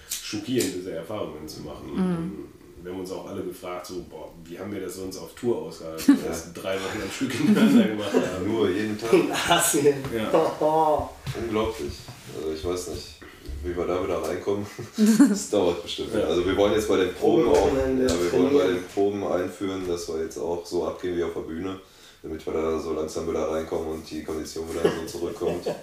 [0.09, 1.89] schockierend, diese Erfahrungen zu machen.
[1.91, 2.47] Und
[2.83, 5.57] wir haben uns auch alle gefragt, so, boah, wie haben wir das sonst auf Tour
[5.57, 8.47] ausgehalten, wenn wir das drei Wochen am Stück hintereinander gemacht haben.
[8.47, 9.13] Nur jeden Tag.
[9.49, 9.95] Asien.
[10.13, 10.29] Ja.
[11.41, 11.93] Unglaublich.
[12.35, 13.12] Also ich weiß nicht,
[13.63, 14.65] wie wir da wieder reinkommen.
[15.29, 16.15] Das dauert bestimmt.
[16.15, 19.87] Also wir wollen jetzt bei den Proben auch, ja, wir wollen bei den Proben einführen,
[19.87, 21.79] dass wir jetzt auch so abgehen wie auf der Bühne,
[22.21, 25.65] damit wir da so langsam wieder reinkommen und die Kondition wieder so zurückkommt.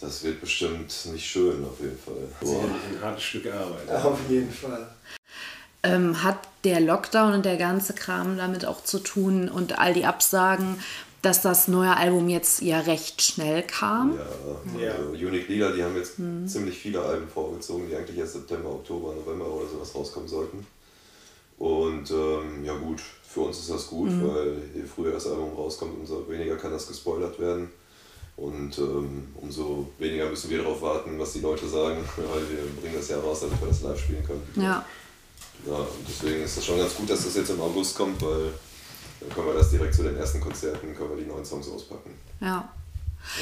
[0.00, 2.14] Das wird bestimmt nicht schön auf jeden Fall.
[2.40, 2.48] Boah.
[2.48, 4.04] Sicherlich ein hartes Stück Arbeit.
[4.04, 4.88] Auf jeden Fall.
[5.84, 10.04] Ähm, hat der Lockdown und der ganze Kram damit auch zu tun und all die
[10.04, 10.82] Absagen,
[11.24, 14.16] dass das neue Album jetzt ja recht schnell kam?
[14.78, 14.92] Ja, Ja.
[14.92, 19.14] also Unique Leader, die haben jetzt ziemlich viele Alben vorgezogen, die eigentlich erst September, Oktober,
[19.14, 20.66] November oder sowas rauskommen sollten.
[21.58, 24.28] Und ähm, ja gut, für uns ist das gut, mhm.
[24.28, 27.68] weil je früher das Album rauskommt, umso weniger kann das gespoilert werden.
[28.36, 32.96] Und ähm, umso weniger müssen wir darauf warten, was die Leute sagen, weil wir bringen
[32.96, 34.42] das ja raus, damit wir das live spielen können.
[34.56, 34.84] Ja.
[35.66, 38.50] Ja, und deswegen ist das schon ganz gut, dass das jetzt im August kommt, weil
[39.26, 42.10] dann können wir das direkt zu den ersten Konzerten, können wir die neuen Songs auspacken.
[42.40, 42.72] Ja.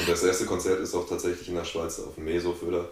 [0.00, 2.88] Und das erste Konzert ist auch tatsächlich in der Schweiz auf dem Meso-Föder.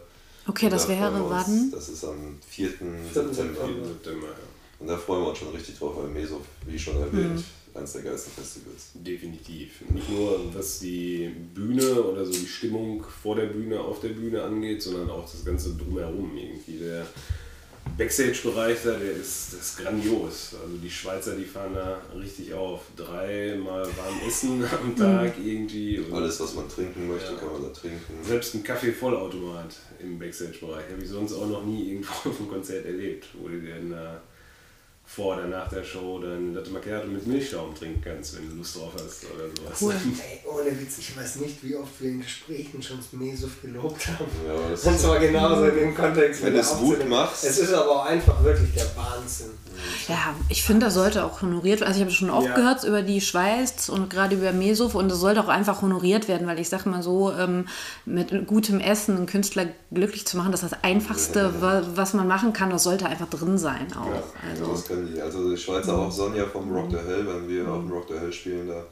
[0.46, 1.70] Okay, das da wäre wann?
[1.70, 2.68] Das ist am 4.
[3.12, 3.34] September.
[3.34, 4.34] September ja.
[4.80, 7.92] Und da freuen wir uns schon richtig drauf, weil Meso, wie schon erwähnt, mhm eines
[7.92, 8.90] der geilsten Festivals.
[8.94, 9.82] Definitiv.
[9.90, 14.42] Nicht nur was die Bühne oder so die Stimmung vor der Bühne, auf der Bühne
[14.42, 16.78] angeht, sondern auch das Ganze drumherum irgendwie.
[16.78, 17.06] Der
[17.96, 20.54] Backstage-Bereich da, der ist, das ist grandios.
[20.62, 22.80] Also die Schweizer, die fahren da richtig auf.
[22.96, 25.46] Dreimal warm essen am Tag mhm.
[25.46, 26.04] irgendwie.
[26.12, 27.38] Alles, was man trinken möchte, ja.
[27.38, 28.14] kann man da trinken.
[28.22, 32.86] Selbst ein Kaffee-Vollautomat im Backstage-Bereich habe ich sonst auch noch nie irgendwo auf einem Konzert
[32.86, 34.20] erlebt, wo die dann da
[35.10, 38.76] vor oder nach der Show dann Latte Macchiato mit Milchschaum trinken kannst, wenn du Lust
[38.76, 39.82] drauf hast oder sowas.
[39.82, 39.94] Cool.
[40.30, 44.06] Ey, ohne Witz, ich weiß nicht, wie oft wir in Gesprächen schon das Meso gelobt
[44.06, 44.26] haben.
[44.46, 46.44] Ja, das Und zwar genauso in dem Kontext.
[46.44, 47.44] Wenn du es gut machst.
[47.44, 49.50] Es ist aber auch einfach wirklich der Wahnsinn.
[50.08, 51.88] Ja, ich finde, das sollte auch honoriert werden.
[51.88, 52.54] Also ich habe schon oft ja.
[52.54, 56.46] gehört über die Schweiz und gerade über Meso und das sollte auch einfach honoriert werden,
[56.46, 57.66] weil ich sage mal so, ähm,
[58.04, 61.52] mit gutem Essen einen Künstler glücklich zu machen, das ist das Einfachste,
[61.94, 64.06] was man machen kann, das sollte einfach drin sein auch.
[64.06, 64.99] Ja, also.
[65.00, 65.20] Das die.
[65.20, 67.70] Also die Schweizer auch Sonja vom Rock the Hell, wenn wir mhm.
[67.70, 68.84] auf dem Rock the Hell spielen, da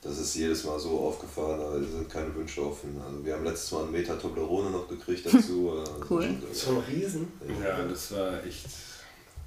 [0.00, 3.00] das ist jedes Mal so aufgefahren, aber es sind keine Wünsche offen.
[3.04, 5.74] Also wir haben letztes Mal einen Meter Toblerone noch gekriegt dazu.
[6.08, 6.28] cool.
[6.52, 7.32] So ein Riesen.
[7.60, 8.66] Ja, das war echt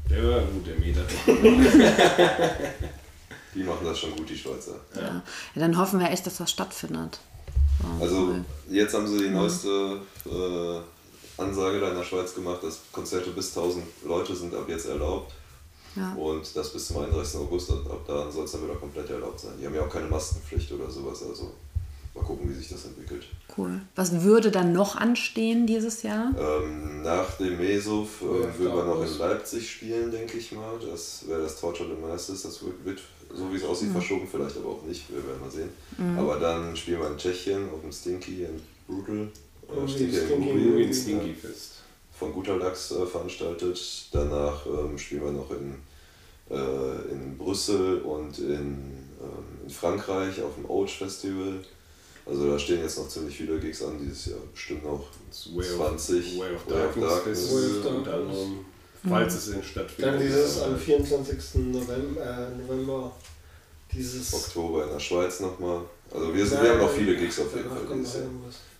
[0.09, 1.01] der war gut, der Meter.
[3.55, 4.75] die machen das schon gut, die Schweizer.
[4.95, 5.01] Ja.
[5.01, 5.21] ja.
[5.55, 7.19] dann hoffen wir echt, dass das stattfindet.
[7.81, 8.45] Oh, also cool.
[8.69, 10.79] jetzt haben sie die neueste äh,
[11.41, 15.33] Ansage da in der Schweiz gemacht, dass Konzerte bis 1000 Leute sind ab jetzt erlaubt.
[15.95, 16.13] Ja.
[16.13, 17.41] Und das bis zum 31.
[17.41, 19.51] August und ab da soll es dann wieder komplett erlaubt sein.
[19.59, 21.51] Die haben ja auch keine Maskenpflicht oder sowas, also
[22.15, 23.25] mal gucken, wie sich das entwickelt.
[23.57, 23.81] Cool.
[23.95, 26.31] Was würde dann noch anstehen dieses Jahr?
[26.37, 30.79] Ähm, nach dem Mesov äh, würden wir noch in Leipzig spielen, denke ich mal.
[30.79, 32.43] Das wäre das Torture the Masters.
[32.43, 32.99] Das wird, wird
[33.33, 33.93] so wie es aussieht, mhm.
[33.93, 35.09] verschoben, vielleicht aber auch nicht.
[35.09, 35.69] Wir werden mal sehen.
[35.97, 36.19] Mhm.
[36.19, 39.29] Aber dann spielen wir in Tschechien auf dem Stinky and Brutal.
[39.67, 41.80] Äh, Stinky, Stinky, in Stinky Fest.
[42.21, 43.81] Von Guter Lachs äh, veranstaltet.
[44.11, 45.73] Danach ähm, spielen wir noch in,
[46.51, 48.77] äh, in Brüssel und in,
[49.19, 51.65] ähm, in Frankreich auf dem Ouch Festival.
[52.27, 56.39] Also da stehen jetzt noch ziemlich viele Gigs an dieses Jahr, bestimmt noch 20.
[56.39, 58.13] Way of Darkness, Way of Darkness, Way of Darkness.
[58.13, 58.65] anderem,
[59.09, 60.13] falls es in stattfindet.
[60.13, 61.55] Dann dieses am 24.
[61.73, 63.11] November, äh, November
[63.91, 65.81] dieses Oktober in der Schweiz nochmal.
[66.13, 68.23] Also wir, sind, wir haben noch viele Gigs auf jeden Fall dieses Jahr.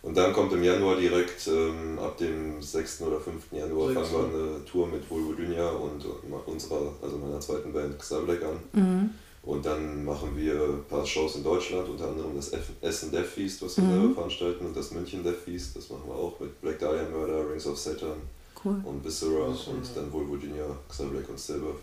[0.04, 3.02] Und dann kommt im Januar direkt, ähm, ab dem 6.
[3.04, 3.52] oder 5.
[3.52, 6.04] Januar, fangen wir eine Tour mit Vulvodynia und
[6.48, 8.60] unserer, also meiner zweiten Band Xablek an.
[8.74, 9.10] Mhm.
[9.44, 13.62] Und dann machen wir ein paar Shows in Deutschland, unter anderem das Essen Death Feast,
[13.64, 13.90] was wir mhm.
[13.92, 17.50] selber veranstalten, und das München Death Feast, das machen wir auch mit Black Dahlia Murder,
[17.50, 18.22] Rings of Saturn
[18.64, 18.82] cool.
[18.84, 21.74] und Viscera und dann wohl Virginia, Xavier und Silver.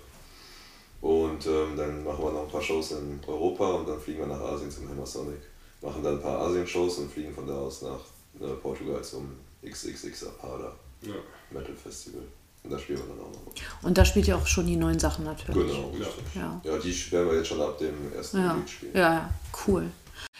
[1.00, 4.26] Und ähm, dann machen wir noch ein paar Shows in Europa und dann fliegen wir
[4.26, 5.40] nach Asien zum Hammer Sonic.
[5.80, 8.00] Machen dann ein paar Asien-Shows und fliegen von da aus nach
[8.40, 11.14] äh, Portugal zum XXX Apada ja.
[11.50, 12.22] Metal Festival.
[12.64, 13.82] Und da spielen wir dann auch noch.
[13.82, 15.72] Und da spielt ihr auch schon die neuen Sachen natürlich.
[15.72, 15.92] Genau,
[16.34, 16.60] ja.
[16.64, 18.54] Ja, die werden wir jetzt schon ab dem ersten ja.
[18.54, 18.96] Lied spielen.
[18.96, 19.30] Ja,
[19.66, 19.90] cool.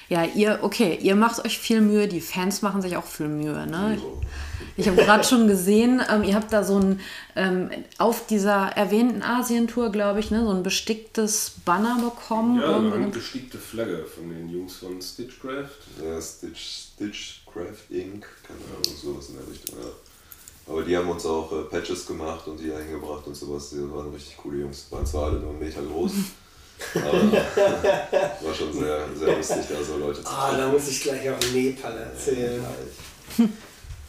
[0.09, 3.67] Ja, ihr, okay, ihr macht euch viel Mühe, die Fans machen sich auch viel Mühe,
[3.67, 4.01] ne?
[4.77, 7.01] Ich habe gerade schon gesehen, ähm, ihr habt da so ein,
[7.37, 12.61] ähm, auf dieser erwähnten Asientour, glaube ich, ne, so ein besticktes Banner bekommen.
[12.61, 15.81] Ja, eine bestickte Flagge von den Jungs von Stitchcraft.
[16.03, 19.91] Ja, Stitch, Stitchcraft Inc., keine Ahnung, sowas in der Richtung, ja.
[20.69, 23.71] Aber die haben uns auch äh, Patches gemacht und die eingebracht und sowas.
[23.71, 24.87] Die waren richtig coole Jungs.
[24.91, 26.13] Waren zwar alle nur einen Meter groß.
[26.95, 31.29] Aber war schon sehr, sehr lustig, da so Leute zu Ah, da muss ich gleich
[31.31, 32.65] auch Nepal erzählen.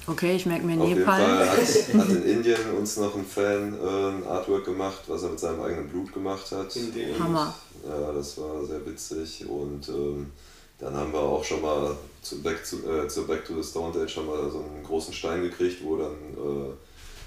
[0.08, 1.19] Okay, ich merke mir Auf Nepal.
[1.21, 1.60] Jeden Fall hat,
[2.08, 5.62] hat in Indien uns noch ein Fan äh, ein Artwork gemacht, was er mit seinem
[5.62, 6.75] eigenen Blut gemacht hat.
[6.75, 7.53] Und, Hammer.
[7.88, 10.32] Ja, das war sehr witzig und ähm,
[10.79, 13.97] dann haben wir auch schon mal zu Back, zu, äh, zu Back to the Stone
[14.01, 16.73] Age haben wir so einen großen Stein gekriegt, wo dann äh,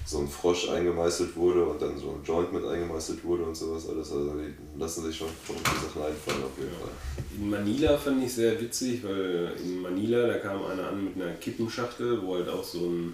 [0.05, 3.87] so ein Frosch eingemeißelt wurde und dann so ein Joint mit eingemeißelt wurde und sowas
[3.87, 4.11] alles.
[4.11, 6.79] Also die lassen sich schon verrückte Sachen einfallen auf jeden ja.
[6.79, 6.91] Fall.
[7.37, 11.33] In Manila fand ich sehr witzig, weil in Manila, da kam einer an mit einer
[11.35, 13.13] Kippenschachtel, wo halt auch so ein,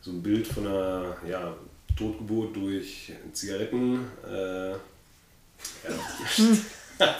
[0.00, 1.54] so ein Bild von einer ja,
[1.96, 4.76] Totgeburt durch Zigaretten äh, ja.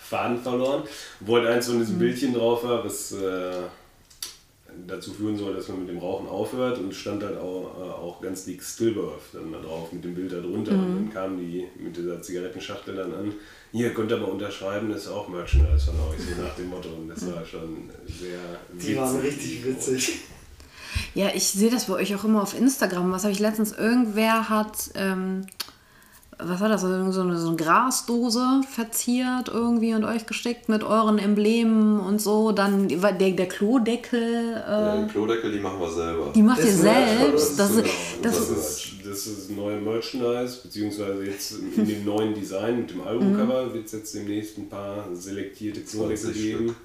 [0.00, 0.82] Faden verloren.
[1.20, 2.00] Wo halt eins von diesen mhm.
[2.00, 3.62] Bildchen drauf war, was äh,
[4.86, 8.20] dazu führen soll, dass man mit dem Rauchen aufhört und stand halt auch, äh, auch
[8.20, 10.72] ganz dick Stillbirth dann da drauf mit dem Bild da drunter.
[10.72, 13.32] Und dann kamen die mit dieser Zigarettenschachtel dann an.
[13.72, 16.88] Hier könnt ihr mal unterschreiben, das ist auch Merchandise von euch, so nach dem Motto.
[16.90, 18.38] Und das war schon sehr
[18.72, 20.20] Die waren richtig witzig.
[21.14, 23.12] Ja, ich sehe das bei euch auch immer auf Instagram.
[23.12, 23.72] Was habe ich letztens?
[23.72, 25.46] Irgendwer hat, ähm,
[26.44, 26.84] was war das?
[26.84, 32.20] Also so eine, so eine Grasdose verziert irgendwie und euch gesteckt mit euren Emblemen und
[32.20, 32.52] so.
[32.52, 34.20] Dann der, der Klodeckel.
[34.22, 36.32] Äh, Ja, die Klodeckel, die machen wir selber.
[36.34, 37.48] die macht ihr Das ist von selbst.
[37.50, 37.88] uns, Das, Genau,
[38.22, 42.90] das, das, ist, ist, das ist neue Merchandise, beziehungsweise jetzt in dem neuen Design mit
[42.90, 46.76] dem Albumcover wird es jetzt demnächst ein paar selektierte Klodeckel 20 geben.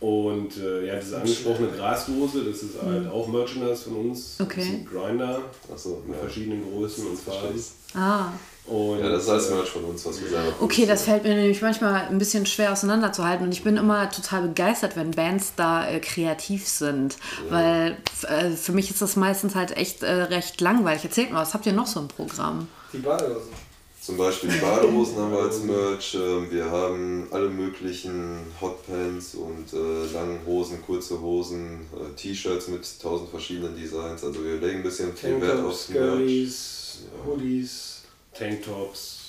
[0.00, 4.36] Und äh, ja, diese angesprochene Grasdose, das ist halt auch Merchandise von uns.
[4.38, 4.56] Okay.
[4.60, 5.40] Das ist ein Grinder
[5.72, 6.18] Achso, in ja.
[6.18, 7.60] verschiedenen Größen und Farben.
[7.94, 8.28] ah.
[8.66, 11.22] Und, Ja, das ist alles äh, Merch von uns, was wir selber Okay, das fällt
[11.22, 15.52] mir nämlich manchmal ein bisschen schwer auseinanderzuhalten und ich bin immer total begeistert, wenn Bands
[15.56, 17.16] da äh, kreativ sind,
[17.48, 21.04] weil äh, für mich ist das meistens halt echt äh, recht langweilig.
[21.04, 22.68] Erzählt mal, was habt ihr noch so im Programm?
[22.92, 23.66] Die Badehosen.
[24.06, 26.14] Zum Beispiel die Badehosen haben wir als Merch.
[26.14, 32.86] ähm, Wir haben alle möglichen Hotpants und äh, langen Hosen, kurze Hosen, äh, T-Shirts mit
[33.02, 34.22] tausend verschiedenen Designs.
[34.22, 36.98] Also wir legen ein bisschen viel Wert aufs Merch.
[37.26, 37.95] Hoodies.
[38.38, 39.26] Tanktops,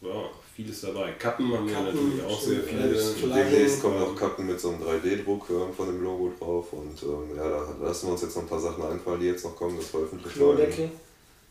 [0.00, 1.12] ja, vieles dabei.
[1.12, 2.88] Kappen haben wir natürlich auch sehr stimmt, viele.
[2.88, 3.50] selbst Und Flaggen.
[3.52, 6.72] demnächst kommen noch Kappen mit so einem 3D-Druck äh, von dem Logo drauf.
[6.72, 9.44] Und ähm, ja, da lassen wir uns jetzt noch ein paar Sachen einfallen, die jetzt
[9.44, 9.76] noch kommen.
[9.76, 10.90] Das veröffentlichen wir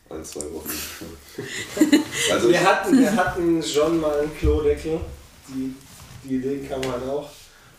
[0.08, 0.70] ein, zwei Wochen.
[2.32, 5.00] also Wir hatten, wir hatten schon mal einen Klodeckel.
[5.48, 5.74] Die,
[6.24, 7.30] die Idee kam halt auch.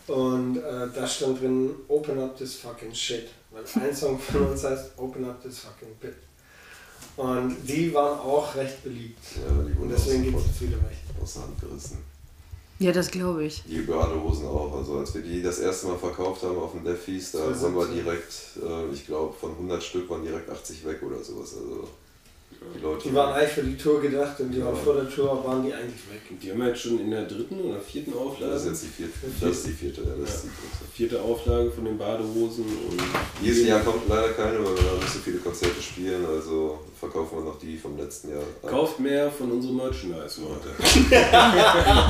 [0.08, 3.28] Und äh, da stand drin, open up this fucking shit.
[3.50, 6.14] Weil ein Song von uns heißt Open up this fucking pit.
[7.18, 9.18] Und die waren auch recht beliebt.
[9.36, 11.02] Ja, die wurden Und deswegen geht es jetzt wieder recht.
[11.20, 11.98] aus der Hand gerissen.
[12.78, 13.64] Ja, das glaube ich.
[13.68, 14.72] Die Badehosen auch.
[14.76, 17.58] Also als wir die das erste Mal verkauft haben auf dem Feast, da haben wir
[17.58, 18.04] 2017.
[18.04, 21.54] direkt, äh, ich glaube von 100 Stück waren direkt 80 weg oder sowas.
[21.54, 21.88] Also
[22.74, 23.08] die Leute.
[23.08, 25.72] Die waren eigentlich für die Tour gedacht und die waren vor der Tour, waren die
[25.72, 26.40] eigentlich weg.
[26.40, 28.52] Die haben wir jetzt schon in der dritten oder vierten Auflage.
[28.52, 29.12] das ist jetzt die vierte.
[29.40, 33.00] Das ist die vierte, ja, das ist die vierte Auflage von den Badehosen und
[33.42, 37.38] Dieses Jahr kommt leider keine, weil wir da nicht so viele Konzerte spielen, also verkaufen
[37.38, 38.40] wir noch die vom letzten Jahr.
[38.62, 38.70] ab.
[38.70, 40.68] kauft mehr von unserem Merchandise, Leute.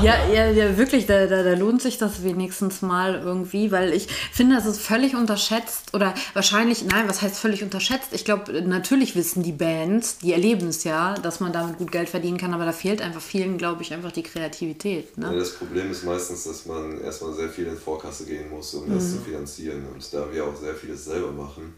[0.03, 4.07] Ja, ja, ja wirklich, da, da, da lohnt sich das wenigstens mal irgendwie, weil ich
[4.31, 8.09] finde, das ist völlig unterschätzt oder wahrscheinlich, nein, was heißt völlig unterschätzt?
[8.11, 12.09] Ich glaube, natürlich wissen die Bands, die erleben es ja, dass man damit gut Geld
[12.09, 15.09] verdienen kann, aber da fehlt einfach vielen, glaube ich, einfach die Kreativität.
[15.17, 15.37] Ja, Ne?
[15.39, 19.11] das Problem ist meistens, dass man erstmal sehr viel in Vorkasse gehen muss, um das
[19.11, 19.85] zu finanzieren.
[19.93, 21.73] Und da wir auch sehr vieles selber machen,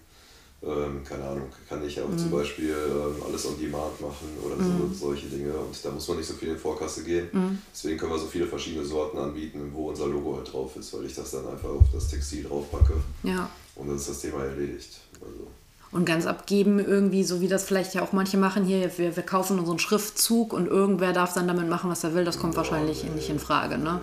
[0.63, 5.07] ähm, keine Ahnung, kann ich auch zum Beispiel ähm, alles on demand machen oder so,
[5.07, 5.53] solche Dinge.
[5.53, 7.59] Und da muss man nicht so viel in Vorkasse gehen.
[7.73, 11.05] Deswegen können wir so viele verschiedene Sorten anbieten, wo unser Logo halt drauf ist, weil
[11.05, 12.93] ich das dann einfach auf das Textil draufpacke.
[13.23, 13.49] Ja.
[13.75, 14.99] Und dann ist das Thema erledigt.
[15.19, 15.47] Also,
[15.91, 19.23] Und ganz abgeben irgendwie, so wie das vielleicht ja auch manche machen hier, wir, wir
[19.23, 23.03] kaufen unseren Schriftzug und irgendwer darf dann damit machen, was er will, das kommt wahrscheinlich
[23.15, 23.99] nicht in Frage, ne?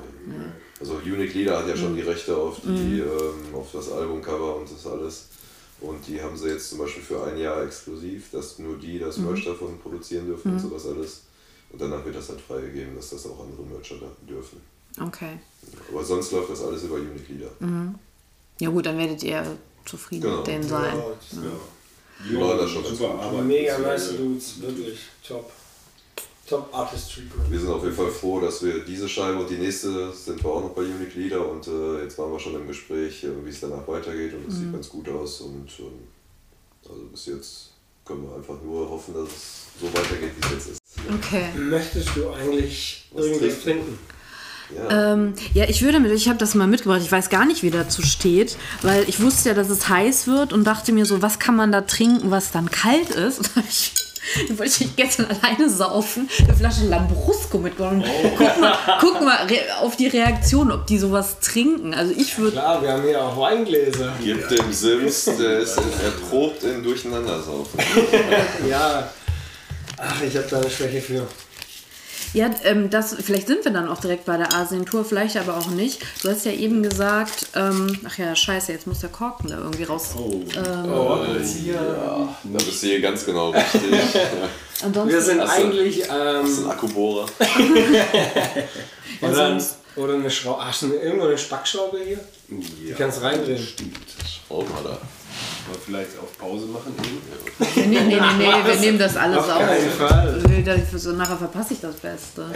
[0.81, 4.69] Also Unique Leader hat ja schon die Rechte auf, die, ähm, auf das Albumcover und
[4.71, 5.29] das alles.
[5.81, 9.19] Und die haben sie jetzt zum Beispiel für ein Jahr exklusiv, dass nur die das
[9.19, 11.23] Merch davon produzieren dürfen und sowas alles.
[11.71, 13.97] Und danach wird das halt freigegeben, dass das auch andere Mercher
[14.29, 14.61] dürfen.
[15.01, 15.39] Okay.
[15.93, 17.51] Aber sonst läuft das alles über Unique Leader.
[18.59, 19.45] Ja gut, dann werdet ihr
[19.85, 20.39] zufrieden Genau.
[20.39, 20.97] mit denen sein.
[21.33, 21.41] Ja.
[22.29, 23.15] Die machen das schon super.
[23.15, 23.45] Arbeit.
[23.45, 25.53] Mega nice Dudes, wirklich top.
[26.49, 27.23] Top Artistry.
[27.51, 30.51] Wir sind auf jeden Fall froh, dass wir diese Scheibe und die nächste sind wir
[30.51, 33.51] auch noch bei Unique Leader und äh, jetzt waren wir schon im Gespräch, äh, wie
[33.51, 36.09] es danach weitergeht und es sieht ganz gut aus und ähm,
[36.89, 37.71] also bis jetzt
[38.05, 40.81] können wir einfach nur hoffen, dass es so weitergeht, wie es jetzt ist.
[41.15, 41.49] Okay.
[41.57, 43.99] Möchtest du eigentlich Was irgendwas trinken?
[44.75, 45.13] Ja.
[45.13, 47.01] Ähm, ja, ich würde mit, ich habe das mal mitgebracht.
[47.03, 50.53] Ich weiß gar nicht, wie dazu steht, weil ich wusste ja, dass es heiß wird
[50.53, 53.39] und dachte mir so, was kann man da trinken, was dann kalt ist?
[53.39, 53.93] Und da hab ich
[54.49, 58.05] dann wollte ich gestern alleine saufen, eine Flasche Lambrusco mitgenommen.
[58.37, 61.95] Guck mal, guck mal re- auf die Reaktion, ob die sowas trinken.
[61.95, 64.13] Also ich würde, Klar, wir haben hier auch Weingläser.
[64.23, 67.79] Gibt dem Sims, der ist erprobt in Durcheinandersaufen.
[68.69, 69.11] Ja.
[69.97, 71.27] Ach, ich habe da eine Schwäche für.
[72.35, 75.69] Ja, ähm, das, vielleicht sind wir dann auch direkt bei der Asien-Tour, vielleicht aber auch
[75.69, 76.01] nicht.
[76.23, 79.85] Du hast ja eben gesagt, ähm, ach ja, scheiße, jetzt muss der Korken da irgendwie
[79.85, 80.11] raus.
[80.17, 80.43] Oh,
[80.89, 81.75] Oh, jetzt hier.
[81.75, 82.29] Da
[82.65, 83.83] bist du hier ganz genau richtig.
[84.85, 85.99] Ansonsten, Wir sind Hast du- eigentlich.
[86.07, 87.27] Das ist Ähm, ein Akkubohrer.
[89.23, 89.59] oder,
[89.97, 90.65] oder eine Schraube.
[90.65, 92.21] Hast du irgendwo eine Spackschraube hier?
[92.49, 93.67] Die kannst du reindrehen.
[94.49, 94.99] Schau mal
[95.69, 97.21] Aber vielleicht auf Pause machen eben.
[97.91, 99.59] Nee, nee, nee, nee, wir nehmen das alles Auf auf.
[99.59, 100.87] keinen Fall.
[100.95, 102.47] So nachher verpasse ich das Beste.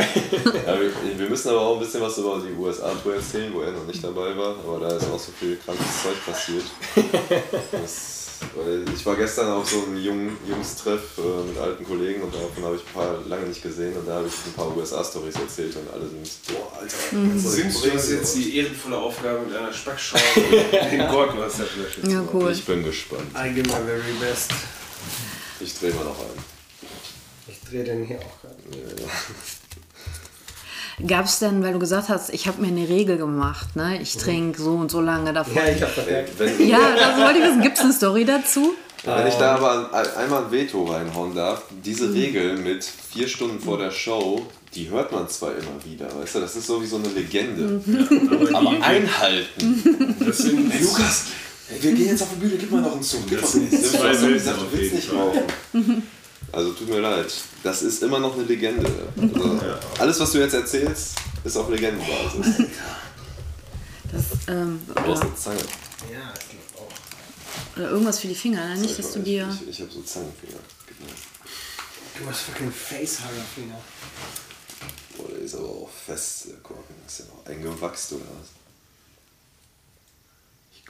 [0.66, 3.72] Ja, wir, wir müssen aber auch ein bisschen was über die USA-Tour erzählen, wo er
[3.72, 6.64] noch nicht dabei war, aber da ist auch so viel krankes Zeug passiert.
[7.72, 8.21] Das,
[8.94, 12.76] ich war gestern auf so einem jungen Jungs-Treff äh, mit alten Kollegen und davon habe
[12.76, 15.92] ich ein paar lange nicht gesehen und da habe ich ein paar USA-Stories erzählt und
[15.92, 20.22] alle sind, boah, Alter, nicht Sims, du hast jetzt die ehrenvolle Aufgabe mit einer Spackschale
[20.90, 22.52] den Goldwasserflasche zu Ja, cool.
[22.52, 23.30] Ich bin gespannt.
[23.34, 24.52] I give my very best.
[25.60, 26.44] Ich drehe mal noch einen.
[27.48, 28.56] Ich drehe den hier auch gerade.
[31.06, 34.00] Gab es denn, weil du gesagt hast, ich habe mir eine Regel gemacht, ne?
[34.02, 35.54] Ich trinke so und so lange davon.
[35.54, 36.30] Ja, ich habe vermerkt.
[36.60, 37.62] Ja, das wollte ich wissen.
[37.62, 38.74] Gibt es eine Story dazu?
[39.04, 43.58] Wenn ich da aber ein- einmal ein Veto reinhauen darf, diese Regel mit vier Stunden
[43.58, 46.86] vor der Show, die hört man zwar immer wieder, weißt du, das ist so wie
[46.86, 47.80] so eine Legende.
[48.54, 50.14] Aber einhalten.
[50.24, 51.24] Das sind Hey Lukas,
[51.80, 53.22] wir gehen jetzt auf die Bühne, gib mal noch einen Zug.
[53.28, 56.02] Gib Das mal gesagt, auf du willst jeden nicht rauchen.
[56.52, 58.90] Also tut mir leid, das ist immer noch eine Legende.
[59.16, 59.60] Also,
[59.98, 62.66] alles, was du jetzt erzählst, ist auf Legendenbasis.
[64.12, 65.58] Das, ähm, Du brauchst oder, eine Zange.
[66.12, 67.76] Ja, ich glaube auch.
[67.76, 68.76] oder irgendwas für die Finger, ne?
[68.82, 69.58] Nicht, dass du ich, dir.
[69.62, 70.52] Ich, ich habe so Zangenfinger.
[71.00, 71.08] Mir.
[72.20, 73.80] Du hast fucking Facehugger-Finger.
[75.16, 76.94] Boah, der ist aber auch fest, der Korken.
[77.06, 78.61] Ist ja auch eingewachst oder was?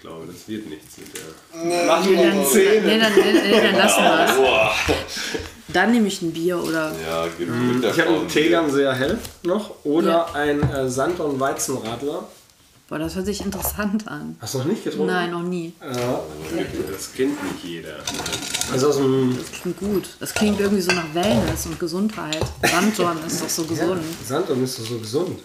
[0.03, 1.87] Ich glaube, das wird nichts mit der.
[1.87, 2.87] Mach Nee, mir dann, die Zähne.
[2.89, 5.43] nee, dann, nee, dann lassen wir es.
[5.73, 6.93] Dann nehme ich ein Bier oder.
[7.07, 8.43] Ja, gib mit der Ich habe einen ein Bier.
[8.43, 10.33] Tegern sehr hell noch oder Ja.
[10.35, 12.27] ein äh, Sand- und Weizenradler.
[12.89, 14.37] Boah, das hört sich interessant an.
[14.41, 15.07] Hast du noch nicht getrunken?
[15.07, 15.73] Nein, noch nie.
[15.81, 16.21] Ja.
[16.93, 17.95] Das kennt nicht jeder.
[18.73, 20.09] Also aus dem Das klingt gut.
[20.19, 22.41] Das klingt irgendwie so nach Wellness und Gesundheit.
[22.69, 24.03] Sanddorn ist doch so gesund.
[24.27, 25.39] Sandorn ist doch so gesund.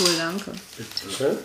[0.00, 0.52] Cool, danke.
[1.16, 1.36] Schön.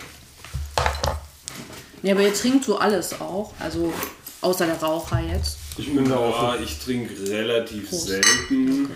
[2.01, 3.53] Ja, aber ihr trinkt so alles auch.
[3.59, 3.93] Also
[4.41, 5.57] außer der Raucher jetzt.
[5.77, 6.59] Ich bin da auch.
[6.59, 8.91] Ich trinke relativ selten.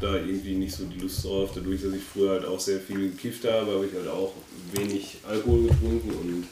[0.00, 1.50] Da irgendwie nicht so die Lust drauf.
[1.54, 4.32] Dadurch, dass ich früher halt auch sehr viel gekifft habe, habe ich halt auch
[4.72, 6.46] wenig Alkohol getrunken und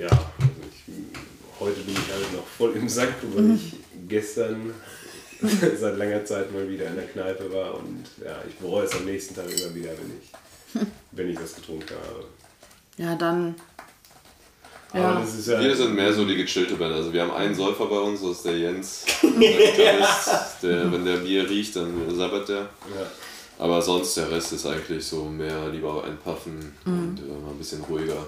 [0.00, 0.94] ja, also ich,
[1.60, 3.74] heute bin ich halt noch voll im Sack, weil ich
[4.08, 4.72] gestern
[5.78, 9.04] seit langer Zeit mal wieder in der Kneipe war und ja, ich bereue es am
[9.04, 10.30] nächsten Tag immer wieder, wenn ich,
[11.12, 12.24] wenn ich das getrunken habe.
[12.96, 13.54] Ja, dann.
[14.92, 15.20] Aber Ja.
[15.20, 16.94] das ist ja Wir sind mehr so die gechillte Band.
[16.94, 19.04] Also wir haben einen Säufer bei uns, das ist der Jens.
[19.22, 22.56] Der Gitarrist, der, wenn der Bier riecht, dann sabbert der.
[22.62, 23.06] ja,
[23.58, 27.82] Aber sonst der Rest ist eigentlich so mehr lieber einpaffen und äh, mal ein bisschen
[27.82, 28.26] ruhiger.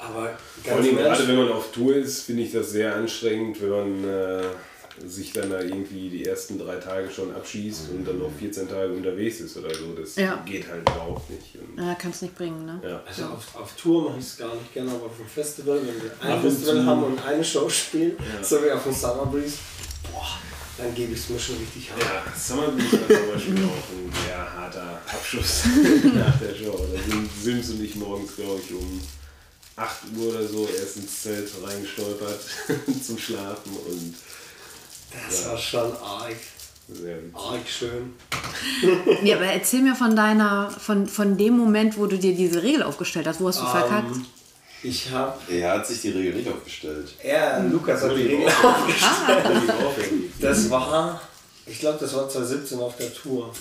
[0.00, 0.30] Aber
[0.64, 3.70] Vor ganz allem gerade wenn man auf Tour ist, finde ich das sehr anstrengend, wenn
[3.70, 4.42] man äh,
[5.06, 8.92] sich dann da irgendwie die ersten drei Tage schon abschießt und dann noch 14 Tage
[8.92, 9.92] unterwegs ist oder so.
[9.92, 10.42] Das Ja.
[10.46, 11.54] geht halt überhaupt nicht.
[11.56, 12.80] Und, Ja, kannst nicht bringen, ne?
[12.82, 13.02] ja.
[13.06, 16.02] also auf, auf Tour mache ich es gar nicht gerne, aber auf dem Festival, wenn
[16.02, 18.42] wir ein Ab Festival haben und eine Show spielen, Ja.
[18.42, 19.56] so wie auf dem Summer Breeze,
[20.12, 20.26] boah,
[20.78, 22.02] dann gebe ich es mir schon richtig hart.
[22.02, 25.64] Ja, Summer Breeze war zum Beispiel auch ein sehr harter Abschluss
[26.14, 26.78] nach der Show.
[26.94, 29.00] Da sind Sims und ich morgens, glaube ich, um
[29.76, 32.40] 8 Uhr oder so erst ins Zelt reingestolpert
[33.06, 34.14] zum Schlafen und
[35.28, 36.36] Das war schon arg,
[36.88, 37.34] sehr witzig.
[37.34, 38.14] arg schön.
[39.22, 42.82] Ja, aber erzähl mir von deiner, von, von dem Moment, wo du dir diese Regel
[42.82, 43.40] aufgestellt hast.
[43.40, 44.14] Wo hast du verkackt?
[44.14, 44.26] Ähm,
[44.82, 47.14] ich habe, Er hat sich die Regel nicht aufgestellt.
[47.22, 48.50] er, Lukas hat die Völlig Regel.
[48.50, 50.30] Völlig aufwendig.
[50.40, 51.20] Das war,
[51.66, 53.52] ich glaube, das war 2017 auf der Tour.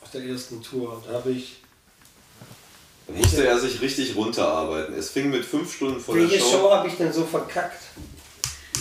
[0.00, 1.02] Auf der ersten Tour.
[1.06, 1.56] Da habe ich.
[3.08, 4.94] Musste er sich richtig runterarbeiten.
[4.94, 6.50] Es fing mit fünf Stunden vor der Welche Show.
[6.52, 7.82] Show habe ich denn so verkackt?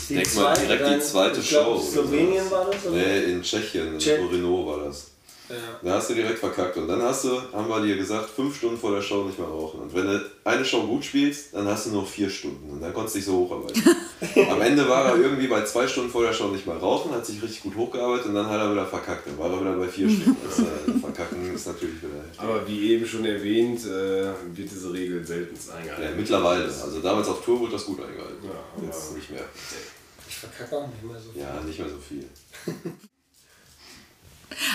[0.10, 1.74] Die Denk mal direkt die zweite ich Show.
[1.76, 2.86] oder Slowenien war das?
[2.86, 2.96] Oder?
[2.98, 5.12] Nee, in Tschechien, in Tschech- Torino war das.
[5.50, 5.56] Ja.
[5.82, 8.78] Da hast du direkt verkackt und dann hast du, haben wir dir gesagt, fünf Stunden
[8.78, 9.80] vor der Show nicht mehr rauchen.
[9.82, 12.94] Und wenn du eine Show gut spielst, dann hast du nur vier Stunden und dann
[12.94, 13.84] konntest du dich so hocharbeiten.
[14.52, 17.26] Am Ende war er irgendwie bei zwei Stunden vor der Show nicht mehr rauchen, hat
[17.26, 19.28] sich richtig gut hochgearbeitet und dann hat er wieder verkackt.
[19.28, 20.38] Dann war er wieder bei vier Stunden.
[20.44, 22.40] Das, äh, verkacken ist natürlich wieder heftig.
[22.40, 26.04] Aber wie eben schon erwähnt, äh, wird diese Regel selten eingehalten.
[26.04, 26.66] Ja, mittlerweile.
[26.66, 28.44] Also damals auf Tour wurde das gut eingehalten.
[28.44, 29.44] Ja, Jetzt nicht mehr.
[30.28, 31.42] Ich verkacke auch nicht mehr so viel.
[31.42, 32.26] Ja, nicht mehr so viel.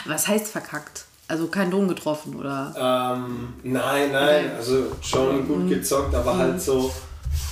[0.07, 1.05] Was heißt verkackt?
[1.27, 2.75] Also kein Ton getroffen, oder?
[2.77, 6.93] Ähm, nein, nein, also schon gut gezockt, aber halt so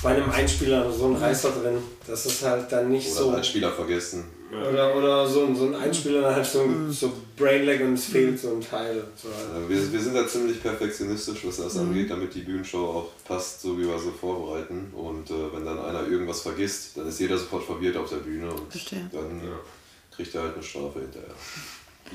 [0.03, 1.77] bei einem Einspieler so ein Reißer drin.
[2.05, 3.29] Das ist halt dann nicht Oder so.
[3.31, 4.25] einen Spieler vergessen.
[4.51, 8.05] Oder, oder so, ein- so ein Einspieler dann halt so, ein- so Brainlag und es
[8.05, 9.03] fehlt so ein Teil.
[9.15, 9.65] So halt.
[9.65, 13.63] Äh, Wir, wir sind da ziemlich perfektionistisch, was das angeht, damit die Bühnenshow auch passt,
[13.63, 14.93] so wie wir sie vorbereiten.
[14.95, 18.51] Und äh, wenn dann einer irgendwas vergisst, dann ist jeder sofort verwirrt auf der Bühne
[18.51, 19.09] und Verstehe.
[19.11, 19.41] dann
[20.15, 21.33] kriegt er halt eine Strafe hinterher.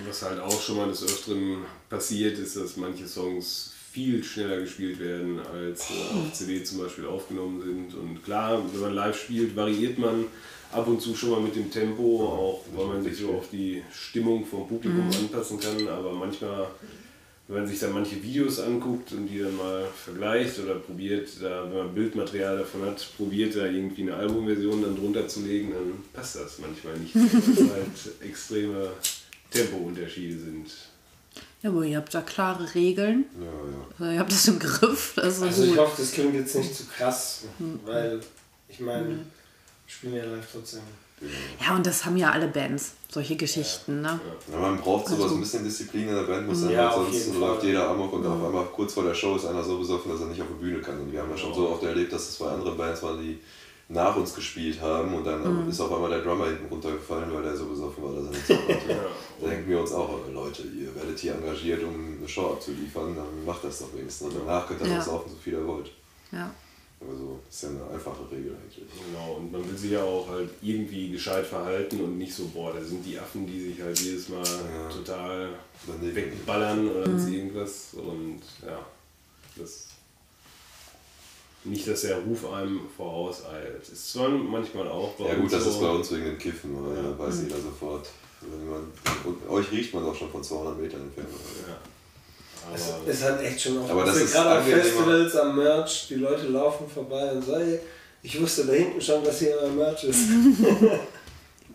[0.07, 5.01] Was halt auch schon mal des Öfteren passiert, ist, dass manche Songs viel schneller gespielt
[5.01, 7.94] werden, als äh, auf CD zum Beispiel aufgenommen sind.
[7.94, 10.26] Und klar, wenn man live spielt, variiert man
[10.72, 13.82] ab und zu schon mal mit dem Tempo, auch weil man sich so auf die
[13.92, 15.88] Stimmung vom Publikum anpassen kann.
[15.88, 16.68] Aber manchmal,
[17.49, 21.64] wenn man sich dann manche Videos anguckt und die dann mal vergleicht oder probiert, da,
[21.64, 26.05] wenn man Bildmaterial davon hat, probiert da irgendwie eine Albumversion dann drunter zu legen, dann
[26.12, 28.90] passt das manchmal nicht, weil es halt extreme
[29.51, 30.66] Tempounterschiede sind.
[31.62, 33.24] Ja, aber ihr habt da klare Regeln.
[33.38, 33.86] Ja, ja.
[33.99, 35.12] Also ihr habt das im Griff.
[35.16, 35.78] Das ist Also ich gut.
[35.78, 37.42] hoffe, das klingt jetzt nicht zu krass,
[37.84, 38.20] weil
[38.68, 39.18] ich meine, wir
[39.86, 40.80] spielen ja live trotzdem.
[41.61, 44.20] Ja, und das haben ja alle Bands, solche Geschichten, ne?
[44.53, 46.86] Ja, man braucht sowas, Also- ein bisschen Disziplin in der Band muss sein, Ja, weil
[46.90, 49.64] auf sonst jeden läuft jeder amok und auf einmal kurz vor der Show ist einer
[49.64, 51.01] so besoffen, dass er nicht auf die Bühne kann.
[51.01, 53.40] Und wir haben ja schon so oft erlebt, dass es bei anderen Bands waren, die
[53.91, 57.57] nach uns gespielt haben und dann ist auf einmal der Drummer hinten runtergefallen, weil der
[57.57, 58.97] so besoffen war, dass er nichts konnte.
[59.41, 63.14] Da denken wir uns auch, äh, Leute, ihr werdet hier engagiert, um eine Show abzuliefern,
[63.14, 64.26] dann macht das doch wenigstens.
[64.28, 64.97] Und danach könnt ihr Ja.
[64.97, 65.93] noch saufen, so viel ihr wollt.
[66.32, 66.53] Ja.
[67.01, 68.84] Also, ist ja eine einfache Regel eigentlich.
[69.07, 72.72] Genau, und man will sich ja auch halt irgendwie gescheit verhalten und nicht so, boah,
[72.74, 74.89] da sind die Affen, die sich halt jedes Mal Ja.
[74.93, 75.51] total
[76.03, 77.95] wegballern oder sonst irgendwas.
[77.95, 78.78] Und ja,
[79.57, 79.88] das.
[81.65, 83.89] Nicht, dass der Ruf einem vorauseilt.
[83.89, 86.39] Ist zwar manchmal auch bei Ja gut, uns das so, ist bei uns wegen dem
[86.39, 88.09] Kiffen, weil da weiß jeder sofort.
[88.41, 88.93] Wenn man,
[89.25, 91.29] und euch riecht man auch schon von 200 Metern entfernt.
[91.67, 91.77] Ja.
[92.75, 94.65] Es, Aber es hat echt schon oft Aber das ist gerade auf.
[94.67, 97.81] Festivals, am Merch, die Leute laufen vorbei und sagen, "Ey,
[98.23, 100.21] ich wusste da hinten schon, dass hier euer Merch ist.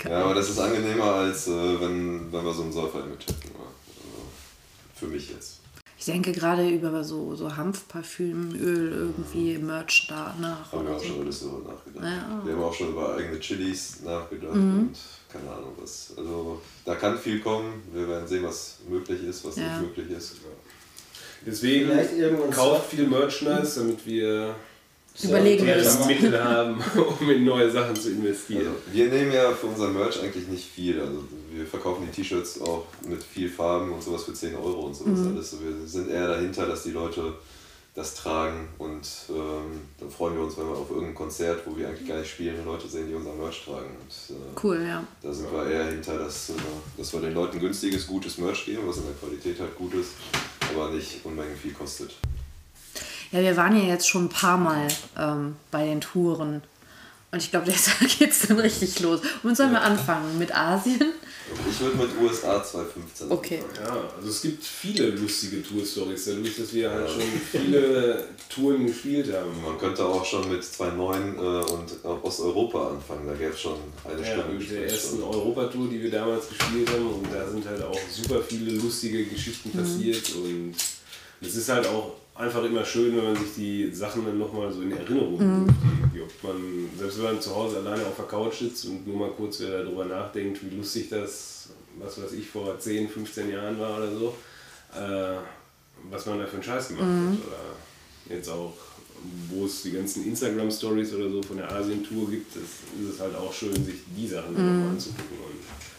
[0.04, 3.52] Ja, aber das ist angenehmer, als äh, wenn, wenn wir so einen Säufer mit hätten.
[3.56, 4.26] Also,
[4.96, 5.60] für mich jetzt.
[6.06, 11.02] Ich denke gerade über so, so Hanfparfümöl irgendwie Merch da nach Haben wir oder auch
[11.02, 12.04] schon über das so nachgedacht.
[12.04, 12.42] Ja.
[12.46, 14.80] Wir haben auch schon über eigene Chilis nachgedacht Mhm.
[14.80, 14.98] und
[15.32, 16.12] keine Ahnung was.
[16.18, 17.84] Also da kann viel kommen.
[17.94, 19.80] Wir werden sehen, was möglich ist, was Ja.
[19.80, 20.36] nicht möglich ist.
[21.46, 24.56] deswegen Vielleicht irgendwann kauft viel Merchandise, damit wir
[25.22, 26.06] Überlegen wir die das.
[26.08, 26.82] Mittel haben,
[27.20, 28.68] um in neue Sachen zu investieren.
[28.68, 31.00] Also, wir nehmen ja für unser Merch eigentlich nicht viel.
[31.00, 34.96] Also wir verkaufen die T-Shirts auch mit viel Farben und sowas für 10 Euro und
[34.96, 35.28] sowas Mhm.
[35.36, 35.52] alles.
[35.52, 37.34] So, Wir sind eher dahinter, dass die Leute
[37.96, 41.88] das tragen und ähm, dann freuen wir uns, wenn wir auf irgendein Konzert, wo wir
[41.90, 43.96] eigentlich gar nicht spielen, Leute sehen, die unser Merch tragen.
[44.02, 45.04] Und, äh, Cool, ja.
[45.22, 46.54] Da sind wir eher hinter, dass, äh,
[46.98, 50.14] dass wir den Leuten günstiges, gutes Merch geben, was in der Qualität halt gut ist,
[50.74, 52.16] aber nicht Unmengen viel kostet.
[53.34, 56.62] Ja, wir waren ja jetzt schon ein paar Mal ähm, bei den Touren.
[57.32, 59.22] Und ich glaube, deshalb geht es dann richtig los.
[59.42, 60.38] Und sollen wir anfangen?
[60.38, 61.02] Mit Asien?
[61.70, 63.30] Ich würde mit USA 215.
[63.32, 63.62] Okay.
[63.84, 67.22] Ja, also es gibt viele lustige Tour-Stories, dadurch, dass wir halt schon
[67.52, 69.52] viele Touren gespielt haben.
[69.62, 73.76] Man könnte auch schon mit 2.9 äh, und äh, Osteuropa anfangen, da gäbe es schon
[74.06, 74.58] eine Ja, Stunde.
[74.58, 75.22] mit der ersten.
[75.22, 79.72] Europatour, die wir damals gespielt haben und da sind halt auch super viele lustige Geschichten
[79.72, 80.74] passiert und
[81.42, 84.82] es ist halt auch einfach immer schön, wenn man sich die Sachen dann nochmal so
[84.82, 85.76] in Erinnerung ruft.
[86.14, 89.18] Die, ob man, selbst wenn man zu Hause alleine auf der Couch sitzt und nur
[89.18, 91.70] mal kurz wieder darüber nachdenkt, wie lustig das,
[92.00, 94.36] was weiß ich, vor 10, 15 Jahren war oder so,
[94.96, 95.38] äh,
[96.10, 97.48] was man da für einen Scheiß gemacht hat.
[97.48, 98.74] Oder jetzt auch,
[99.50, 102.64] wo es die ganzen Instagram-Stories oder so von der Asien-Tour gibt, ist,
[103.00, 105.38] ist es halt auch schön, sich die Sachen dann nochmal anzugucken.
[105.46, 105.93] Und das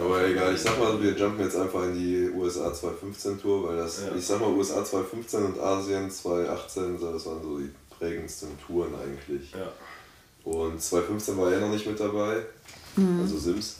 [0.00, 3.68] Aber auch- egal, ich sag mal, wir jumpen jetzt einfach in die USA 215 Tour,
[3.68, 4.14] weil das, Ja.
[4.16, 8.94] ich sag mal, USA 215 und Asien 218, so, das waren so die prägendsten Touren
[8.94, 9.52] eigentlich.
[9.52, 9.70] Ja.
[10.44, 12.42] Und 2015 war er noch nicht mit dabei,
[13.20, 13.76] also Sims.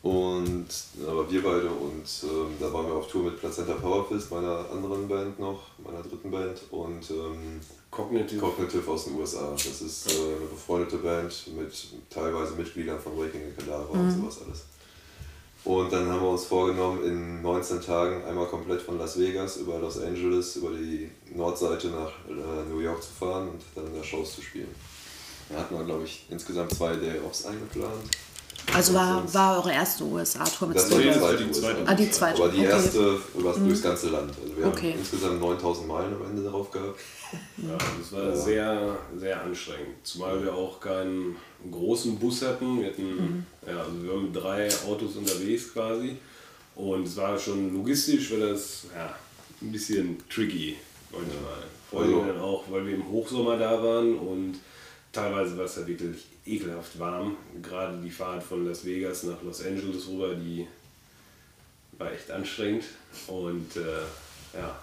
[0.00, 0.66] Und
[1.06, 5.08] aber wir beide und ähm, da waren wir auf Tour mit Placenta Powerfist, meiner anderen
[5.08, 8.40] Band noch, meiner dritten Band und ähm, Cognitive.
[8.40, 9.50] Cognitive aus den USA.
[9.52, 11.72] Das ist äh, eine befreundete Band mit
[12.08, 14.62] teilweise Mitgliedern von Waking the Cadaver und sowas alles.
[15.68, 19.78] Und dann haben wir uns vorgenommen, in 19 Tagen einmal komplett von Las Vegas über
[19.78, 24.36] Los Angeles, über die Nordseite nach äh, New York zu fahren und dann da Shows
[24.36, 24.74] zu spielen.
[25.50, 27.92] Da hatten wir, glaube ich, insgesamt zwei Day-Offs eingeplant.
[28.74, 31.60] Also war, war eure erste USA-Tour mit Das war die zweite, die USA.
[31.60, 31.82] zweite.
[31.86, 32.42] Ah, die zweite.
[32.42, 32.68] Aber die okay.
[32.68, 34.32] erste über durchs ganze Land.
[34.42, 34.92] Also wir Okay.
[34.92, 37.00] haben insgesamt 9000 Meilen am Ende darauf gehabt.
[37.56, 39.96] Ja, das war sehr, sehr anstrengend.
[40.04, 41.36] Zumal wir auch keinen
[41.70, 42.80] großen Bus hatten.
[42.80, 46.16] Wir hatten, ja, also wir waren mit drei Autos unterwegs quasi.
[46.76, 49.14] Und es war schon logistisch, war das ja,
[49.60, 50.76] ein bisschen tricky
[51.10, 51.64] manchmal.
[51.90, 54.54] Vor allem Also- dann auch, weil wir im Hochsommer da waren und
[55.12, 57.36] teilweise war es ja wirklich ekelhaft warm.
[57.62, 60.66] Gerade die Fahrt von Las Vegas nach Los Angeles rüber, die
[61.98, 62.84] war echt anstrengend.
[63.26, 64.78] Und äh, ja,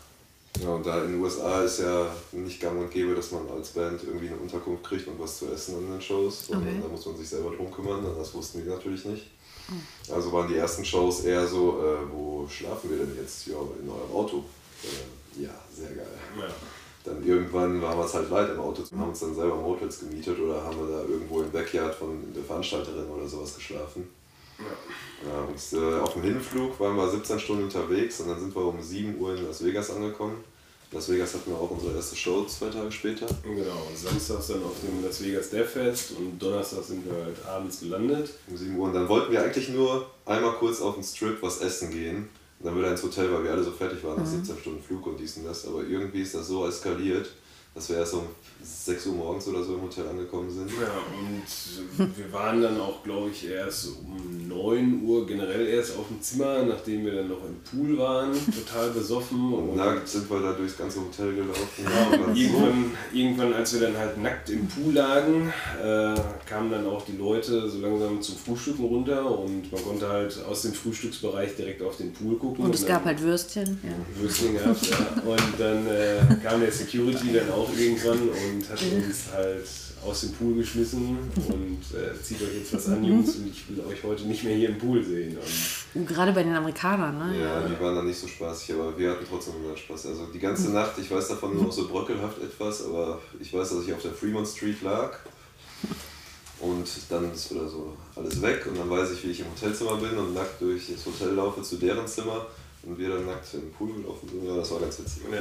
[0.61, 3.69] Ja, und da in den USA ist ja nicht gang und gäbe, dass man als
[3.69, 6.47] Band irgendwie eine Unterkunft kriegt und was zu essen an den Shows.
[6.47, 6.79] sondern Okay.
[6.83, 9.27] Da muss man sich selber drum kümmern, das wussten wir natürlich nicht.
[10.11, 13.47] Also waren die ersten Shows eher so, äh, wo schlafen wir denn jetzt?
[13.47, 14.43] Ja, in eurem Auto.
[14.83, 16.07] Äh, Ja, sehr geil.
[16.39, 16.47] Ja.
[17.05, 20.39] Dann irgendwann waren wir es halt leid im Auto, haben uns dann selber Motels gemietet
[20.39, 24.09] oder haben wir da irgendwo im Backyard von der Veranstalterin oder sowas geschlafen.
[24.57, 25.41] Ja.
[25.41, 28.81] und äh, auf dem Hinflug waren wir 17 Stunden unterwegs und dann sind wir um
[28.81, 30.43] 7 Uhr in Las Vegas angekommen.
[30.91, 33.25] Las Vegas hatten wir auch unsere erste Show zwei Tage später.
[33.43, 37.81] Genau, samstags dann auf dem Las Vegas Death Fest und Donnerstag sind wir halt abends
[37.81, 38.29] gelandet.
[38.47, 38.87] Um 7 Uhr.
[38.87, 42.29] Und dann wollten wir eigentlich nur einmal kurz auf den Strip was essen gehen.
[42.59, 45.05] Und dann wieder ins Hotel, weil wir alle so fertig waren nach 17 Stunden Flug
[45.07, 45.67] und dies und das.
[45.67, 47.29] Aber irgendwie ist das so eskaliert,
[47.75, 48.23] dass wir erst um
[48.63, 50.71] 6 Uhr morgens oder so im Hotel angekommen sind.
[50.71, 50.87] Ja,
[51.19, 56.21] und wir waren dann auch, glaube ich, erst um 9 Uhr generell erst auf dem
[56.21, 59.53] Zimmer, nachdem wir dann noch im Pool waren, total besoffen.
[59.53, 61.83] Und nackt sind wir da durchs ganze Hotel gelaufen.
[61.83, 65.53] Ja, und irgendwann, irgendwann, als wir dann halt nackt im Pool lagen,
[65.83, 66.15] äh,
[66.47, 70.63] kamen dann auch die Leute so langsam zum Frühstücken runter und man konnte halt aus
[70.63, 72.65] dem Frühstücksbereich direkt auf den Pool gucken.
[72.65, 73.79] Und es gab halt Würstchen.
[73.83, 74.21] Ja.
[74.21, 75.21] Würstchen gehabt, ja.
[75.23, 79.67] Und dann äh, kam der Security dann auch irgendwann und hat uns halt
[80.05, 83.83] aus dem Pool geschmissen und äh, zieht euch jetzt was an, Jungs, und ich will
[83.85, 85.37] euch heute nicht mehr hier im Pool sehen.
[85.93, 87.39] Und Gerade bei den Amerikanern, ne?
[87.39, 90.07] Ja, die waren dann nicht so spaßig, aber wir hatten trotzdem unseren Spaß.
[90.07, 93.69] Also die ganze Nacht, ich weiß davon nur noch so bröckelhaft etwas, aber ich weiß,
[93.69, 95.17] dass ich auf der Fremont Street lag
[96.59, 99.97] und dann ist wieder so alles weg und dann weiß ich, wie ich im Hotelzimmer
[99.97, 102.45] bin und nackt durch das Hotel laufe zu deren Zimmer
[102.85, 104.45] und wir dann nackt in den Pool gelaufen sind.
[104.45, 105.23] Ja, das war ganz witzig.
[105.31, 105.39] Ja.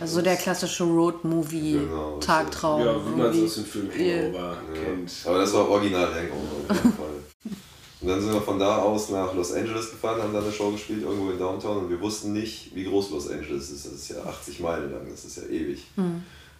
[0.00, 2.84] Also der klassische Genau, Road-Movie-Tagtraum.
[2.84, 5.12] ja, wie man es aus dem Film Hangover kennt.
[5.24, 7.06] Aber das war original Hangover auf jeden Fall.
[8.00, 10.70] Und dann sind wir von da aus nach Los Angeles gefahren, haben da eine Show
[10.70, 13.86] gespielt, irgendwo in Downtown und wir wussten nicht, wie groß Los Angeles ist.
[13.86, 15.84] Das ist ja 80 Meilen lang, das ist ja ewig.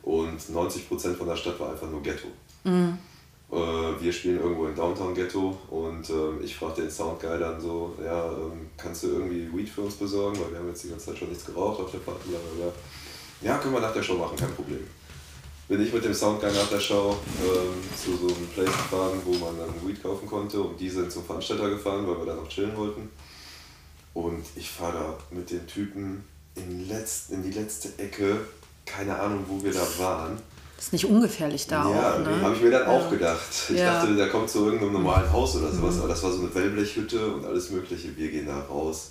[0.02, 2.26] Und 90% von der Stadt war einfach nur Ghetto.
[2.64, 2.70] Äh,
[3.50, 8.30] wir spielen irgendwo in Downtown Ghetto und ähm, ich frage den Soundguy dann so, ja,
[8.30, 11.18] ähm, kannst du irgendwie Weed für uns besorgen, weil wir haben jetzt die ganze Zeit
[11.18, 12.18] schon nichts geraucht auf der Fahrt.
[13.40, 14.86] Ja, können wir nach der Show machen, kein Problem.
[15.68, 19.32] Bin ich mit dem Soundguy nach der Show ähm, zu so einem Place gefahren, wo
[19.32, 22.48] man dann Weed kaufen konnte und die sind zum Veranstalter gefahren, weil wir da noch
[22.48, 23.08] chillen wollten.
[24.14, 26.24] Und ich fahre da mit den Typen
[26.54, 28.40] in, letzt, in die letzte Ecke,
[28.84, 30.38] keine Ahnung, wo wir da waren.
[30.78, 32.40] Ist nicht ungefährlich da ja, auch, ne?
[32.40, 33.40] habe ich mir dann auch gedacht.
[33.68, 33.94] Ich Ja.
[34.00, 36.00] dachte, der kommt zu irgendeinem normalen Haus oder sowas, Mhm.
[36.02, 38.16] aber das war so eine Wellblechhütte und alles Mögliche.
[38.16, 39.10] Wir gehen da raus,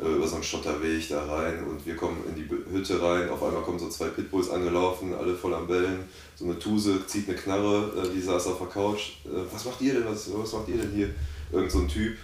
[0.00, 3.30] äh, über so einen Schotterweg da rein und wir kommen in die Hütte rein.
[3.30, 6.00] Auf einmal kommen so zwei Pitbulls angelaufen, alle voll am Bellen.
[6.34, 9.10] So eine Tuse zieht eine Knarre, äh, die saß auf der Couch.
[9.26, 10.04] Äh, Was macht ihr denn?
[10.06, 11.10] Was, was macht ihr denn hier?
[11.52, 12.16] Irgend so ein Typ,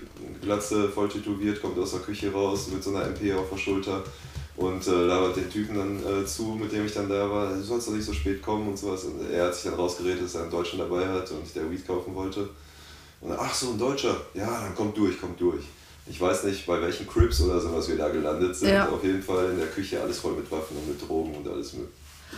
[0.42, 4.02] Glatze, voll tätowiert, kommt aus der Küche raus mit so einer MP auf der Schulter
[4.56, 7.62] und äh, labert den Typen dann äh, zu, mit dem ich dann da war, du
[7.62, 9.04] sollst doch nicht so spät kommen und sowas.
[9.04, 11.86] Und er hat sich dann rausgeredet, dass er einen Deutschen dabei hat und der Weed
[11.86, 12.48] kaufen wollte.
[13.20, 15.64] Und dann, ach so, ein Deutscher, ja, dann kommt durch, kommt durch.
[16.06, 18.70] Ich weiß nicht, bei welchen Crips oder sowas wir da gelandet sind.
[18.70, 18.88] Ja.
[18.88, 21.72] Auf jeden Fall in der Küche alles voll mit Waffen und mit Drogen und alles
[21.74, 21.86] mit.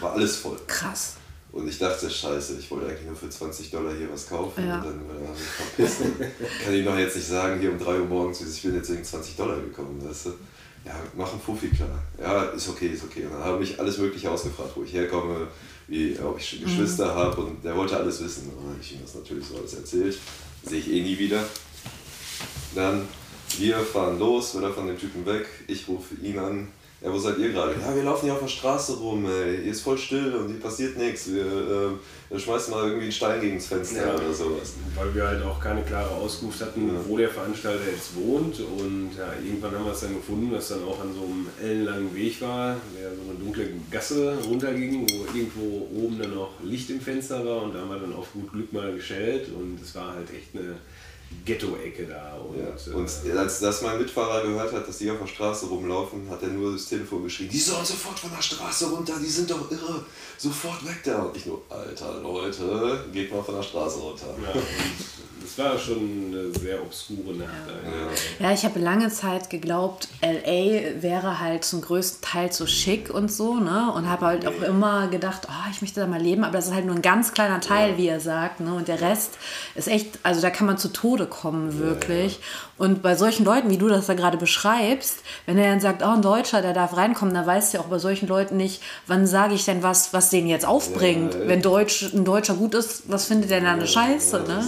[0.00, 0.56] War alles voll.
[0.66, 1.14] Krass.
[1.50, 4.66] Und ich dachte, scheiße, ich wollte eigentlich nur für 20 Dollar hier was kaufen.
[4.66, 4.78] Ja.
[4.78, 6.00] Und dann äh, hab ich verpisst.
[6.64, 9.04] Kann ich doch jetzt nicht sagen, hier um 3 Uhr morgens, ich bin jetzt wegen
[9.04, 10.30] 20 Dollar gekommen, weißt du?
[10.84, 12.02] Ja, mach einen Fuffi klar.
[12.20, 13.24] Ja, ist okay, ist okay.
[13.24, 15.48] Und dann habe ich alles Mögliche ausgefragt, wo ich herkomme,
[15.88, 18.50] wie, ob ich Geschwister habe und der wollte alles wissen.
[18.50, 20.18] Und ich ihm das natürlich so alles erzählt.
[20.62, 21.42] Sehe ich eh nie wieder.
[22.74, 23.08] Dann,
[23.58, 25.46] wir fahren los, wieder von dem Typen weg.
[25.68, 26.68] Ich rufe ihn an.
[27.04, 27.74] Ja, wo seid ihr gerade?
[27.78, 29.58] Ja, wir laufen hier auf der Straße rum, ey.
[29.62, 31.30] Hier ist voll still und hier passiert nichts.
[31.30, 31.98] Wir, ähm,
[32.30, 34.14] wir schmeißen mal irgendwie einen Stein gegen das Fenster Ja.
[34.14, 34.72] oder sowas.
[34.96, 36.94] Weil wir halt auch keine klare Auskunft hatten, Ja.
[37.06, 38.58] wo der Veranstalter jetzt wohnt.
[38.58, 42.14] Und ja, irgendwann haben wir es dann gefunden, was dann auch an so einem ellenlangen
[42.14, 47.02] Weg war, der so eine dunkle Gasse runterging, wo irgendwo oben dann noch Licht im
[47.02, 47.64] Fenster war.
[47.64, 49.48] Und da haben wir dann auf gut Glück mal geschellt.
[49.54, 50.76] Und es war halt echt eine
[51.44, 52.34] Ghetto-Ecke da.
[52.34, 52.94] Und, Ja.
[52.94, 56.42] Und äh, als das mein Mitfahrer gehört hat, dass die auf der Straße rumlaufen, hat
[56.42, 59.70] er nur das Telefon geschrien, die sollen sofort von der Straße runter, die sind doch
[59.70, 60.04] irre,
[60.38, 61.22] sofort weg da.
[61.22, 64.26] Und ich nur, alter Leute, geht mal von der Straße runter.
[64.42, 64.62] ja, und
[65.44, 67.50] es war schon eine sehr obskure Nacht.
[67.68, 68.20] eigentlich.
[68.40, 73.30] Ja, ich habe lange Zeit geglaubt, LA wäre halt zum größten Teil so schick und
[73.30, 73.92] so, ne?
[73.94, 76.74] Und habe halt auch immer gedacht, oh, ich möchte da mal leben, aber das ist
[76.74, 78.74] halt nur ein ganz kleiner Teil, wie er sagt, ne?
[78.74, 79.32] Und der Rest
[79.74, 82.40] ist echt, also da kann man zu Tode kommen, wirklich.
[82.76, 86.08] Und bei solchen Leuten, wie du das da gerade beschreibst, wenn er dann sagt, oh,
[86.08, 89.26] ein Deutscher, der darf reinkommen, da weißt du ja auch bei solchen Leuten nicht, wann
[89.26, 91.34] sage ich denn was, was den jetzt aufbringt.
[91.34, 94.64] Ja, wenn Deutsch, ein Deutscher gut ist, was findet der denn an der Scheiße, ne?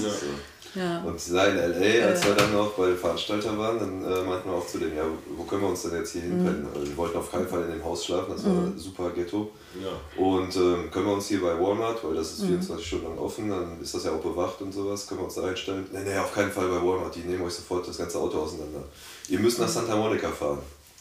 [0.76, 1.02] Ja.
[1.02, 4.50] Und da in L.A., als wir dann noch bei dem Veranstalter waren, dann äh, meinten
[4.50, 5.04] wir auch zu dem, ja,
[5.36, 6.30] wo können wir uns denn jetzt hier Mhm.
[6.44, 6.66] hinpennen?
[6.74, 9.50] Also wir wollten auf keinen Fall in dem Haus schlafen, das war super Ghetto.
[9.82, 10.22] Ja.
[10.22, 12.48] Und ähm, können wir uns hier bei Walmart, weil das ist Mhm.
[12.48, 15.34] 24 Stunden lang offen, dann ist das ja auch bewacht und sowas, können wir uns
[15.34, 15.86] da einstellen?
[15.92, 18.82] Nee, nee, auf keinen Fall bei Walmart, die nehmen euch sofort das ganze Auto auseinander.
[19.28, 20.58] Ihr müsst nach Santa Monica fahren.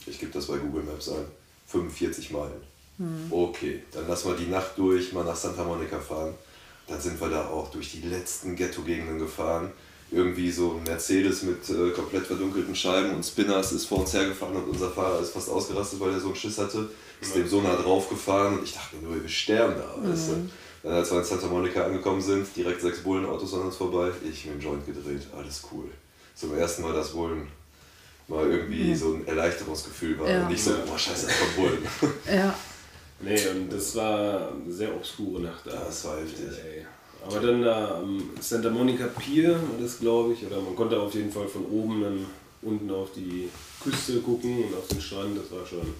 [0.07, 1.26] Ich gebe das bei Google Maps ein.
[1.67, 2.61] 45 Meilen.
[3.30, 6.34] Okay, dann lassen wir die Nacht durch, mal nach Santa Monica fahren.
[6.88, 9.71] Dann sind wir da auch durch die letzten Ghetto-Gegenden gefahren.
[10.11, 14.55] Irgendwie so ein Mercedes mit äh, komplett verdunkelten Scheiben und Spinners ist vor uns hergefahren
[14.55, 16.89] und unser Fahrer ist fast ausgerastet, weil er so einen Schiss hatte.
[17.19, 20.07] Ist dem so nah drauf gefahren und ich dachte mir nur, wir sterben da.
[20.07, 20.49] Weißt du?
[20.83, 24.45] Dann als wir in Santa Monica angekommen sind, direkt sechs Bullenautos an uns vorbei, ich
[24.45, 25.86] mit dem Joint gedreht, alles cool.
[26.36, 27.47] Zum ersten Mal das Bullen
[28.27, 30.29] mal irgendwie so ein Erleichterungsgefühl war.
[30.29, 30.43] Ja.
[30.43, 31.88] Und nicht so, boah scheiße, das kommt Bullen.
[32.31, 32.53] Ja.
[33.22, 35.72] Nee, und das war eine sehr obskure Nacht da.
[35.86, 36.45] Das war heftig.
[36.63, 36.86] Ey.
[37.26, 41.13] Aber dann da am Santa Monica Pier war das, glaube ich, oder man konnte auf
[41.13, 42.26] jeden Fall von oben dann
[42.61, 43.49] unten auf die
[43.84, 45.38] Küste gucken und auf den Strand.
[45.38, 45.93] Das war schon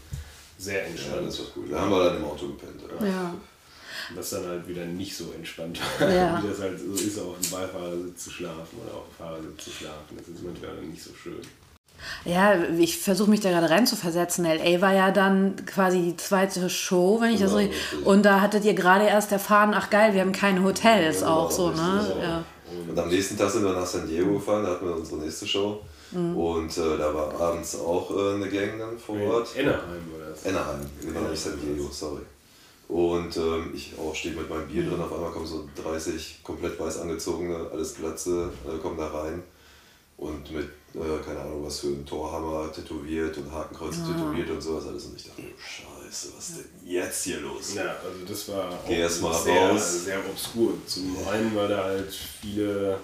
[0.58, 1.28] sehr Ja, entspannt.
[1.28, 1.66] das war cool.
[1.70, 2.82] Da haben wir dann im Auto gepennt.
[3.02, 3.08] Ja.
[3.08, 3.34] Ja.
[4.14, 6.40] Was dann halt wieder nicht so entspannt war, Ja.
[6.44, 9.72] wie das halt so ist, auf dem Beifahrersitz zu schlafen oder auf dem Fahrersitz zu
[9.72, 10.18] schlafen.
[10.18, 11.42] Das ist manchmal dann nicht so schön.
[12.26, 14.46] Ja, ich versuche mich da gerade rein zu versetzen.
[14.46, 17.78] LA war ja dann quasi die zweite Show, wenn ich das Genau, richtig.
[17.92, 18.06] richtig.
[18.08, 21.50] Und da hattet ihr gerade erst erfahren, ach geil, wir haben keine Hotels Ja, auch
[21.50, 22.00] genau, so, ne?
[22.00, 22.44] richtig, Ja.
[22.90, 25.48] Und am nächsten Tag sind wir nach San Diego gefahren, da hatten wir unsere nächste
[25.48, 25.80] Show.
[26.12, 26.36] Mhm.
[26.36, 29.50] Und äh, da war abends auch äh, eine Gang dann vor Ort.
[29.58, 29.80] Anaheim
[30.12, 30.46] war das.
[30.46, 32.22] Anaheim, genau, nicht San Diego, sorry.
[32.88, 36.80] Und ähm, ich auch stehe mit meinem Bier drin, auf einmal kommen so 30 komplett
[36.80, 39.42] weiß angezogene, alles Glatze, äh, kommen da rein.
[40.18, 44.88] Und mit, äh, keine Ahnung, was für ein Torhammer tätowiert und Hakenkreuze tätowiert und sowas
[44.88, 45.06] alles.
[45.06, 47.74] Und ich dachte, oh, scheiße, was ist denn jetzt hier los?
[47.74, 50.04] Ja, also das war auch Geh sehr, raus.
[50.06, 50.74] sehr obskur.
[50.88, 52.98] Zum einen, weil da halt viele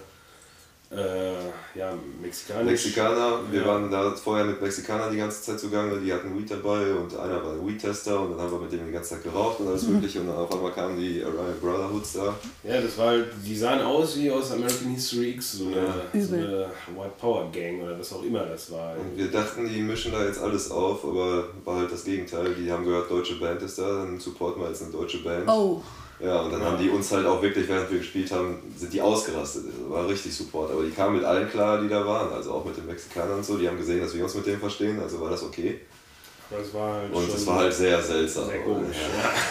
[0.92, 2.64] äh, ja, Mexikaner.
[2.66, 3.68] Mexikaner, wir Ja.
[3.68, 7.42] waren da vorher mit Mexikanern die ganze Zeit zugange, die hatten Weed dabei und einer
[7.44, 9.84] war ein Weed-Tester und dann haben wir mit denen die ganze Zeit geraucht und alles
[9.84, 9.94] Mhm.
[9.94, 12.36] mögliche und dann auf einmal kamen die Aryan Brotherhoods da.
[12.64, 16.22] Ja, das war halt, die sahen aus wie aus American History X, so eine, Ja.
[16.26, 16.66] so eine
[16.98, 18.94] White Power Gang oder was auch immer das war.
[18.98, 22.54] Und wir dachten, die mischen da jetzt alles auf, aber war halt das Gegenteil.
[22.54, 25.48] Die haben gehört, deutsche Band ist da, dann supporten wir jetzt eine deutsche Band.
[25.48, 25.82] Oh,
[26.24, 29.02] Ja, und dann haben die uns halt auch wirklich, während wir gespielt haben, sind die
[29.02, 29.66] ausgerastet.
[29.66, 30.72] Das war richtig Support.
[30.72, 32.32] Aber die kamen mit allen klar, die da waren.
[32.32, 33.58] Also auch mit den Mexikanern und so.
[33.58, 35.80] Die haben gesehen, dass wir uns mit denen verstehen, also war das okay.
[36.52, 38.46] Das war halt Und es war halt sehr seltsam.
[38.48, 38.98] sehr komisch.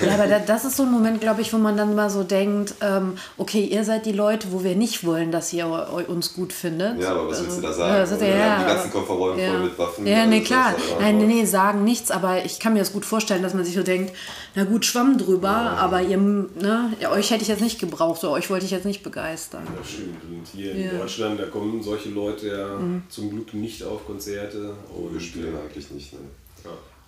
[0.03, 0.07] Ja.
[0.09, 2.23] ja, aber da, das ist so ein Moment, glaube ich, wo man dann mal so
[2.25, 5.67] denkt, ähm, okay, ihr seid die Leute, wo wir nicht wollen, dass ihr
[6.09, 7.01] uns gut findet.
[7.01, 7.95] Ja, aber was willst du da Also, sagen?
[7.95, 9.51] Ja, das ist, ja, ja, die ganzen Kofferräume ja.
[9.53, 10.07] voll mit Waffen.
[10.07, 10.75] Ja, Also nee, klar.
[10.75, 13.65] war Nein, nee, nee, sagen nichts, aber ich kann mir das gut vorstellen, dass man
[13.65, 14.13] sich so denkt,
[14.55, 18.31] na gut, schwamm drüber, aber ihr, ne, ja, euch hätte ich jetzt nicht gebraucht, so
[18.31, 19.63] euch wollte ich jetzt nicht begeistern.
[19.79, 20.23] Das stimmt.
[20.25, 20.91] Und hier Ja.
[20.91, 22.79] in Deutschland, da kommen solche Leute ja
[23.09, 24.75] zum Glück nicht auf Konzerte.
[24.95, 26.13] Und Wir spielen eigentlich nicht.
[26.13, 26.19] Ne?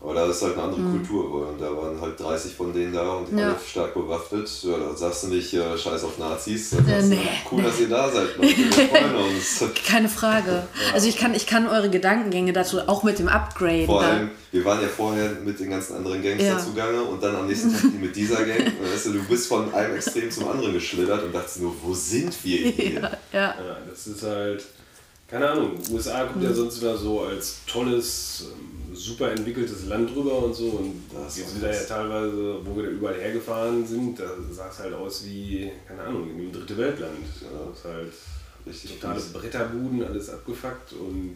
[0.02, 0.10] Ja.
[0.10, 1.48] Aber da ist halt eine andere Kultur.
[1.48, 3.38] Und da waren halt 30 von denen da und Mhm.
[3.38, 3.46] Ja.
[3.50, 4.50] alle stark bewaffnet.
[4.62, 6.70] Ja, da sagst du nicht, äh, scheiß auf Nazis.
[6.70, 8.56] Sagst nee, du, cool, dass ihr da seid, Leute.
[8.56, 9.64] Wir freuen uns.
[9.86, 10.64] Keine Frage.
[10.92, 13.86] Also ich kann, ich kann eure Gedankengänge dazu auch mit dem Upgrade.
[13.86, 16.58] Vor allem, wir waren ja vorher mit den ganzen anderen Gangs Ja.
[16.58, 18.72] zugange und dann am nächsten Tag mit dieser Gang.
[18.82, 22.34] Weißt du, du bist von einem Extrem zum anderen geschlittert und dachtest nur, wo sind
[22.44, 22.92] wir hier?
[23.00, 23.40] ja, ja.
[23.54, 24.64] Ja, das ist halt,
[25.30, 26.42] keine Ahnung, USA kommt Mhm.
[26.42, 28.71] ja sonst immer so als tolles, ähm,
[29.02, 30.64] super entwickeltes Land drüber und so.
[30.70, 34.68] Und Das wir sind da ja teilweise, wo wir da überall hergefahren sind, da sah
[34.70, 37.18] es halt aus wie, keine Ahnung, in einem dritte Weltland.
[37.40, 38.12] Ja, das ist halt
[38.66, 39.32] Richtig totale fies.
[39.32, 41.34] Bretterbuden, alles abgefuckt und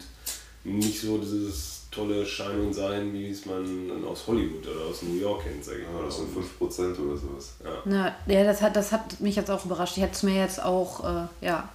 [0.64, 5.02] nicht so dieses tolle Schein und Sein, wie es man dann aus Hollywood oder aus
[5.02, 6.04] New York kennt, sag ich Ja, mal.
[6.04, 7.54] das sind Und- 5% oder sowas.
[7.84, 9.96] Na, ja, das hat, das hat mich jetzt auch überrascht.
[9.96, 11.68] Ich hätte es mir jetzt auch, äh, ja.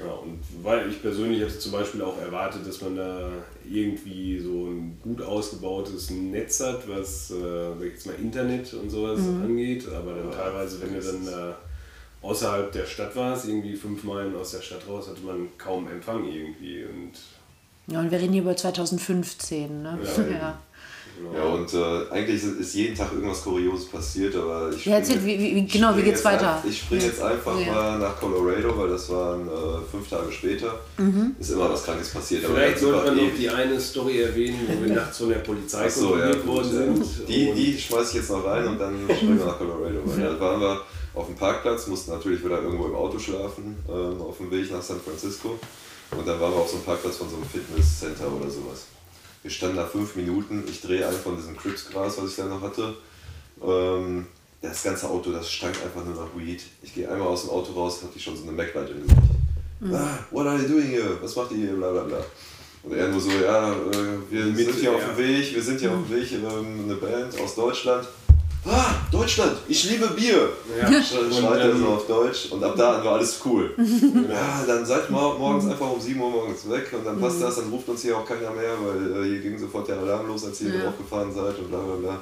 [0.00, 3.30] Ja, und weil ich persönlich hätte zum Beispiel auch erwartet, dass man da
[3.70, 8.88] irgendwie so ein gut ausgebautes Netz hat, was, äh, sag ich jetzt mal, Internet und
[8.88, 9.86] sowas angeht.
[9.88, 11.58] Aber dann Ja, teilweise, wenn du dann da
[12.22, 16.24] außerhalb der Stadt warst, irgendwie fünf Meilen aus der Stadt raus, hatte man kaum Empfang
[16.24, 16.84] irgendwie.
[16.84, 17.12] Und
[17.92, 19.98] Ja, und wir reden hier über 2015, ne?
[20.02, 20.22] Ja.
[20.24, 20.62] Ja.
[21.30, 21.34] Genau.
[21.34, 25.16] Ja, und äh, eigentlich ist, ist jeden Tag irgendwas Kurioses passiert, aber ich Ja, erzähl,
[25.16, 26.62] spring- wie- wie- genau, wie geht's jetzt weiter?
[26.62, 27.72] Ein, ich springe jetzt einfach Ja.
[27.72, 29.50] mal nach Colorado, weil das waren äh,
[29.90, 30.74] fünf Tage später.
[30.98, 31.34] Mhm.
[31.38, 32.44] Ist immer was Krankes passiert.
[32.44, 36.16] Vielleicht sollte man noch die eine Story erwähnen, wo wir nachts von der Polizei so,
[36.16, 37.04] ja, kontrolliert gut, worden ja.
[37.04, 37.28] sind.
[37.28, 40.00] Die, die schmeiß ich jetzt noch rein und dann springen wir nach Colorado.
[40.04, 40.80] Weil da waren wir
[41.14, 44.80] auf dem Parkplatz, mussten natürlich wieder irgendwo im Auto schlafen, ähm, auf dem Weg nach
[44.82, 45.58] San Francisco.
[46.16, 48.84] Und dann waren wir auf so einem Parkplatz von so einem Fitnesscenter oder sowas.
[49.42, 52.62] Wir standen da fünf Minuten, ich drehe einen von diesem Crips-Gras, was ich da noch
[52.62, 52.94] hatte.
[53.60, 54.26] Ähm,
[54.60, 56.62] das ganze Auto, das stank einfach nur nach Weed.
[56.82, 59.20] Ich gehe einmal aus dem Auto raus, hatte ich schon so eine Maglite im Gesicht.
[59.92, 61.18] Ah, what are you doing here?
[61.20, 61.72] Was macht ihr hier?
[61.74, 62.24] Bla bla bla.
[62.84, 63.76] Und er nur so, ja, äh,
[64.30, 65.08] wir Mit, sind hier auf ja.
[65.08, 68.06] dem Weg, wir sind hier auf dem Weg, ähm, eine Band aus Deutschland.
[68.66, 70.50] Ah, Deutschland, ich liebe Bier.
[70.80, 71.02] Ja.
[71.02, 73.74] Sch schreit er so auf Deutsch und ab da war alles cool.
[74.28, 77.56] ja, dann seid mor morgens einfach um 7 Uhr morgens weg und dann passt das,
[77.56, 80.44] dann ruft uns hier auch keiner mehr, weil äh, hier ging sofort der Alarm los,
[80.44, 80.84] als ihr ja.
[80.84, 82.20] draufgefahren seid und bla bla bla.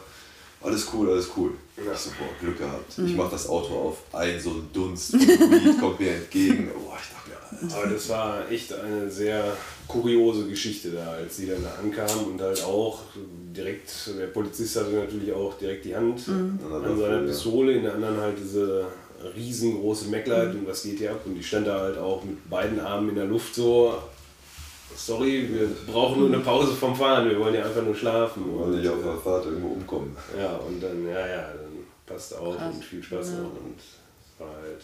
[0.63, 1.53] Alles cool, alles cool.
[1.77, 1.93] Ja.
[1.93, 2.99] Ich so, boah, Glück gehabt.
[2.99, 3.07] Mhm.
[3.07, 6.71] Ich mach das Auto auf, ein so ein Dunst Weed kommt mir entgegen.
[6.85, 9.57] Boah, ich dachte mir, Aber das war echt eine sehr
[9.91, 13.01] kuriose Geschichte da, als sie dann da ankam und halt auch
[13.57, 16.59] direkt, der Polizist hatte natürlich auch direkt die Hand mhm.
[16.73, 18.87] an seiner Pistole, in der anderen halt diese
[19.37, 20.61] riesengroße Maglite mhm.
[20.61, 23.15] und was geht hier ab und die stand da halt auch mit beiden Armen in
[23.17, 23.95] der Luft so
[24.97, 28.45] sorry, wir brauchen nur eine Pause vom Fahren, wir wollen ja einfach nur schlafen.
[28.47, 30.17] Wir wollen nicht auf der Fahrt irgendwo umkommen.
[30.39, 32.75] Ja, und dann, ja, ja, dann passt auch Krass.
[32.75, 33.39] und viel Spaß ja.
[33.39, 34.83] noch und es war halt.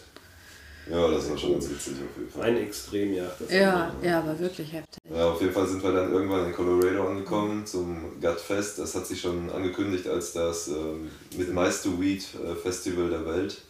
[0.89, 2.43] Ja, das war schon ganz witzig auf jeden Fall.
[2.43, 3.31] Ein Extremjahr.
[3.49, 5.01] Ja, ja, war wirklich heftig.
[5.13, 8.79] Ja, auf jeden Fall sind wir dann irgendwann in Colorado angekommen zum Gutfest.
[8.79, 13.61] Das hat sich schon angekündigt als das ähm, mit meiste Weed äh, Festival der Welt.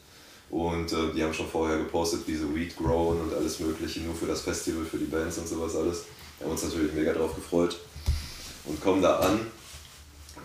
[0.49, 4.15] Und äh, die haben schon vorher gepostet, wie sie Weed growen und alles Mögliche, nur
[4.15, 6.05] für das Festival, für die Bands und sowas alles.
[6.37, 7.77] Wir haben uns natürlich mega drauf gefreut
[8.65, 9.39] und kommen da an,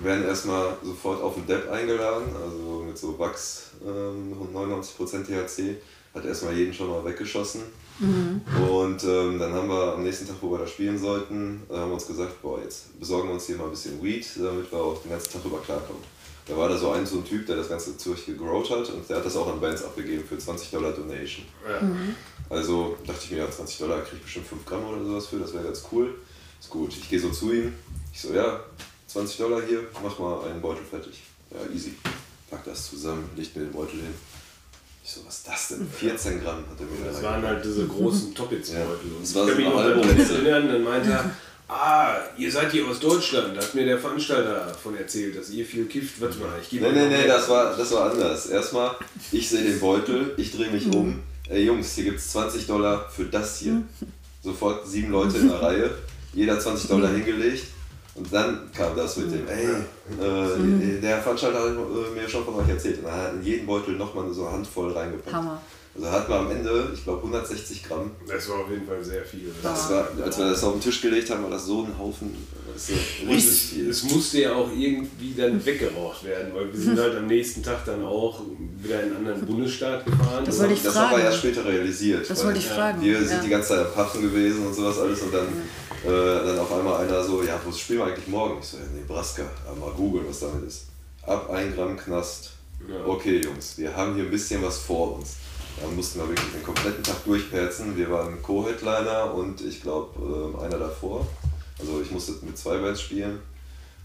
[0.00, 5.76] werden erstmal sofort auf den Depp eingeladen, also mit so Wachs ähm, und 99% THC,
[6.14, 7.62] hat erstmal jeden schon mal weggeschossen.
[7.98, 8.40] Mhm.
[8.68, 11.94] Und ähm, dann haben wir am nächsten Tag, wo wir da spielen sollten, haben wir
[11.94, 15.00] uns gesagt, boah, jetzt besorgen wir uns hier mal ein bisschen Weed, damit wir auch
[15.02, 16.02] den ganzen Tag über klarkommen.
[16.46, 19.08] Da war da so ein, so ein Typ, der das Ganze Zürich gegrowt hat und
[19.08, 21.46] der hat das auch an Bands abgegeben für 20 Dollar Donation.
[21.68, 21.80] Ja.
[21.80, 22.16] Mhm.
[22.50, 25.38] Also dachte ich mir, ja, 20 Dollar kriege ich bestimmt 5 Gramm oder sowas für,
[25.38, 26.14] das wäre ganz cool.
[26.60, 26.96] Ist gut.
[26.96, 27.72] Ich gehe so zu ihm,
[28.12, 28.60] ich so, ja,
[29.06, 31.22] 20 Dollar hier, mach mal einen Beutel fertig.
[31.50, 31.94] Ja, easy.
[32.50, 34.14] Pack das zusammen, legt mir den Beutel hin.
[35.04, 35.88] Ich so, was ist das denn?
[35.88, 38.84] 14 Gramm hat er mir Das waren halt diese großen Toppets-Beutel.
[38.84, 39.20] Ja.
[39.20, 41.30] Das war so ein halbe erinnern, dann meinte er,
[41.68, 43.56] Ah, ihr seid hier aus Deutschland.
[43.56, 46.20] Da hat mir der Veranstalter davon erzählt, dass ihr viel kifft.
[46.20, 48.46] Warte mal, ich gebe Nee, nee, nee, das war, das war anders.
[48.46, 48.94] Erstmal,
[49.30, 51.20] ich sehe den Beutel, ich drehe mich um.
[51.48, 53.82] Ey Jungs, hier gibt es 20 Dollar für das hier.
[54.42, 55.90] Sofort sieben Leute in der Reihe,
[56.34, 57.64] jeder 20 Dollar hingelegt.
[58.14, 59.68] Und dann kam das mit dem, ey,
[60.20, 62.98] äh, der Veranstalter hat mir schon von euch erzählt.
[62.98, 65.34] Und er hat in jeden Beutel nochmal so eine Handvoll reingepackt.
[65.34, 65.60] Hammer.
[65.94, 68.12] Also hat man am Ende, ich glaube, 160 Gramm.
[68.26, 69.52] Das war auf jeden Fall sehr viel.
[69.62, 72.34] Das war, als wir das auf den Tisch gelegt haben, war das so ein Haufen.
[72.72, 73.90] Das ist richtig es, viel.
[73.90, 77.84] Es musste ja auch irgendwie dann weggeraucht werden, weil wir sind halt am nächsten Tag
[77.84, 78.40] dann auch
[78.82, 80.44] wieder in einen anderen Bundesstaat gefahren.
[80.46, 81.10] Das, wollte ich das fragen.
[81.10, 82.30] haben wir erst später realisiert.
[82.30, 83.02] Das wollte ich ja, fragen.
[83.02, 85.46] Wir sind die ganze Zeit am Paffen gewesen und sowas alles und dann,
[86.06, 86.10] ja.
[86.10, 88.60] äh, dann auf einmal einer so, ja, wo spielen wir eigentlich morgen?
[88.60, 89.42] Ich so, ja, Nebraska.
[89.66, 90.86] Aber mal googeln, was damit ist.
[91.26, 92.52] Ab 1 Gramm Knast.
[93.06, 95.36] Okay, Jungs, wir haben hier ein bisschen was vor uns.
[95.80, 97.96] Da mussten wir wirklich den kompletten Tag durchperzen.
[97.96, 101.26] Wir waren Co-Headliner und ich glaube äh, einer davor.
[101.78, 103.40] Also ich musste mit zwei Bands spielen.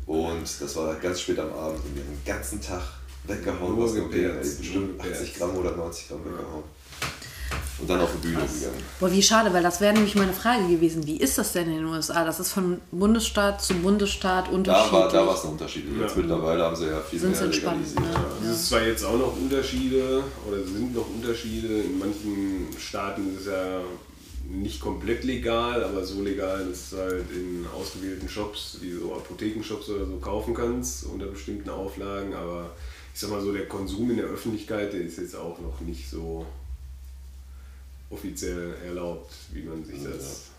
[0.05, 2.81] Und das war ganz spät am Abend und wir haben den ganzen Tag
[3.25, 4.39] weggehauen, nur was nur ging.
[4.39, 6.63] Bestimmt 80 Gramm oder 90 Gramm weggehauen
[7.79, 8.59] und dann auf die Bühne Krass.
[8.59, 8.83] gegangen.
[8.99, 11.05] Boah, wie schade, weil das wäre nämlich meine Frage gewesen.
[11.05, 12.25] Wie ist das denn in den USA?
[12.25, 14.91] Das ist von Bundesstaat zu Bundesstaat unterschiedlich.
[14.91, 15.85] Da war, da war es ein Unterschied.
[15.99, 16.21] Jetzt ja.
[16.21, 18.03] mittlerweile haben sie ja viel Sind mehr legalisiert.
[18.03, 18.11] Ja.
[18.11, 18.51] Ja.
[18.51, 21.81] Es ist zwar jetzt auch noch Unterschiede oder sind noch Unterschiede.
[21.81, 23.81] In manchen Staaten ist es ja
[24.49, 29.89] nicht komplett legal, aber so legal, dass du halt in ausgewählten Shops, wie so Apothekenshops
[29.89, 32.33] oder so, kaufen kannst unter bestimmten Auflagen.
[32.33, 32.71] Aber
[33.13, 36.09] ich sag mal so, der Konsum in der Öffentlichkeit, der ist jetzt auch noch nicht
[36.09, 36.45] so
[38.09, 40.51] offiziell erlaubt, wie man sich das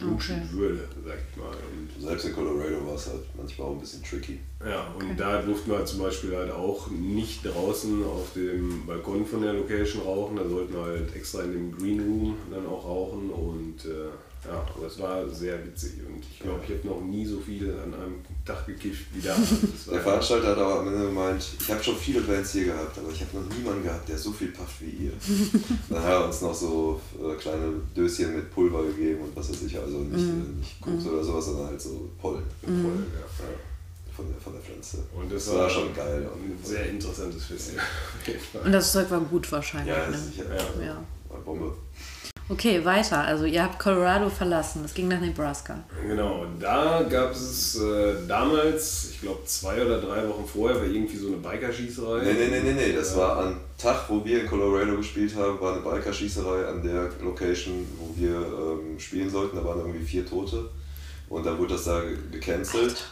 [0.00, 0.56] wünschen okay.
[0.56, 1.48] würde, sag ich mal.
[1.48, 4.38] Und Selbst in Colorado war es halt manchmal auch ein bisschen tricky.
[4.64, 5.14] Ja, und okay.
[5.16, 10.02] da durften wir zum Beispiel halt auch nicht draußen auf dem Balkon von der Location
[10.02, 14.08] rauchen, da sollten wir halt extra in dem Green Room dann auch rauchen und äh,
[14.44, 17.70] ja, aber es war sehr witzig und ich glaube, ich habe noch nie so viel
[17.70, 19.36] an einem Tag gekifft wie da.
[19.90, 23.08] der Veranstalter hat aber am Ende gemeint, ich habe schon viele Bands hier gehabt, aber
[23.12, 25.12] ich habe noch niemanden gehabt, der so viel pufft wie ihr.
[25.88, 29.62] Dann hat er uns noch so äh, kleine Döschen mit Pulver gegeben und was weiß
[29.62, 30.58] ich, also nicht, mm.
[30.58, 31.08] nicht Koks mm.
[31.08, 32.42] oder sowas, sondern halt so Pollen.
[32.62, 32.82] Mm.
[32.82, 33.44] Pollen ja.
[34.16, 34.98] Von der, von der Pflanze.
[35.14, 36.28] Und das, das war, war, schon geil.
[36.34, 37.84] Ein sehr interessantes Festival.
[38.64, 39.94] Und das Zeug war gut wahrscheinlich.
[39.94, 40.18] Ja, ne?
[40.18, 40.44] sicher.
[40.52, 40.84] Ja.
[40.84, 41.04] ja.
[41.30, 41.72] War Bombe.
[42.48, 43.20] Okay, weiter.
[43.20, 44.82] Also ihr habt Colorado verlassen.
[44.84, 45.78] Es ging nach Nebraska.
[46.06, 51.16] Genau, da gab es äh, damals, ich glaube zwei oder drei Wochen vorher, war irgendwie
[51.16, 52.22] so eine Bikerschießerei.
[52.24, 52.92] Nee, nee, nee, nee, nee.
[52.92, 57.10] Das war am Tag, wo wir in Colorado gespielt haben, war eine Bikerschießerei an der
[57.22, 59.56] Location, wo wir ähm, spielen sollten.
[59.56, 60.68] Da waren irgendwie vier Tote.
[61.28, 63.06] Und dann wurde das da gecancelt.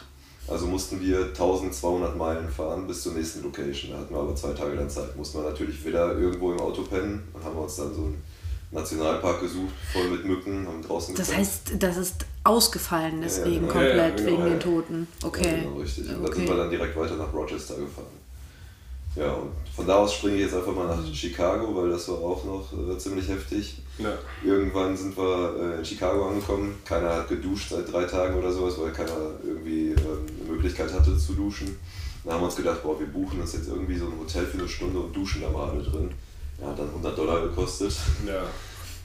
[0.47, 3.91] Also mussten wir 1200 Meilen fahren bis zur nächsten Location.
[3.91, 5.15] Da hatten wir aber zwei Tage dann Zeit.
[5.15, 7.23] Mussten wir natürlich wieder irgendwo im Auto pennen.
[7.33, 8.21] Dann haben wir uns dann so ein
[8.71, 13.73] Nationalpark gesucht, voll mit Mücken, haben draußen Das heißt, das ist ausgefallen deswegen ja, genau.
[13.73, 15.07] komplett, ja, genau, wegen den Toten.
[15.23, 15.57] Okay.
[15.57, 16.07] Ja, genau, richtig.
[16.09, 16.23] Und okay.
[16.25, 18.21] dann sind wir dann direkt weiter nach Rochester gefahren.
[19.13, 22.15] Ja, und von da aus springe ich jetzt einfach mal nach Chicago, weil das war
[22.15, 23.81] auch noch äh, ziemlich heftig.
[23.97, 24.13] Ja.
[24.43, 26.75] Irgendwann sind wir äh, in Chicago angekommen.
[26.85, 31.17] Keiner hat geduscht seit drei Tagen oder sowas, weil keiner irgendwie ähm, eine Möglichkeit hatte
[31.17, 31.77] zu duschen.
[32.23, 34.59] Dann haben wir uns gedacht, boah, wir buchen uns jetzt irgendwie so ein Hotel für
[34.59, 36.09] eine Stunde und duschen da mal alle drin.
[36.61, 37.93] Ja, hat dann 100 Dollar gekostet.
[38.25, 38.43] Ja.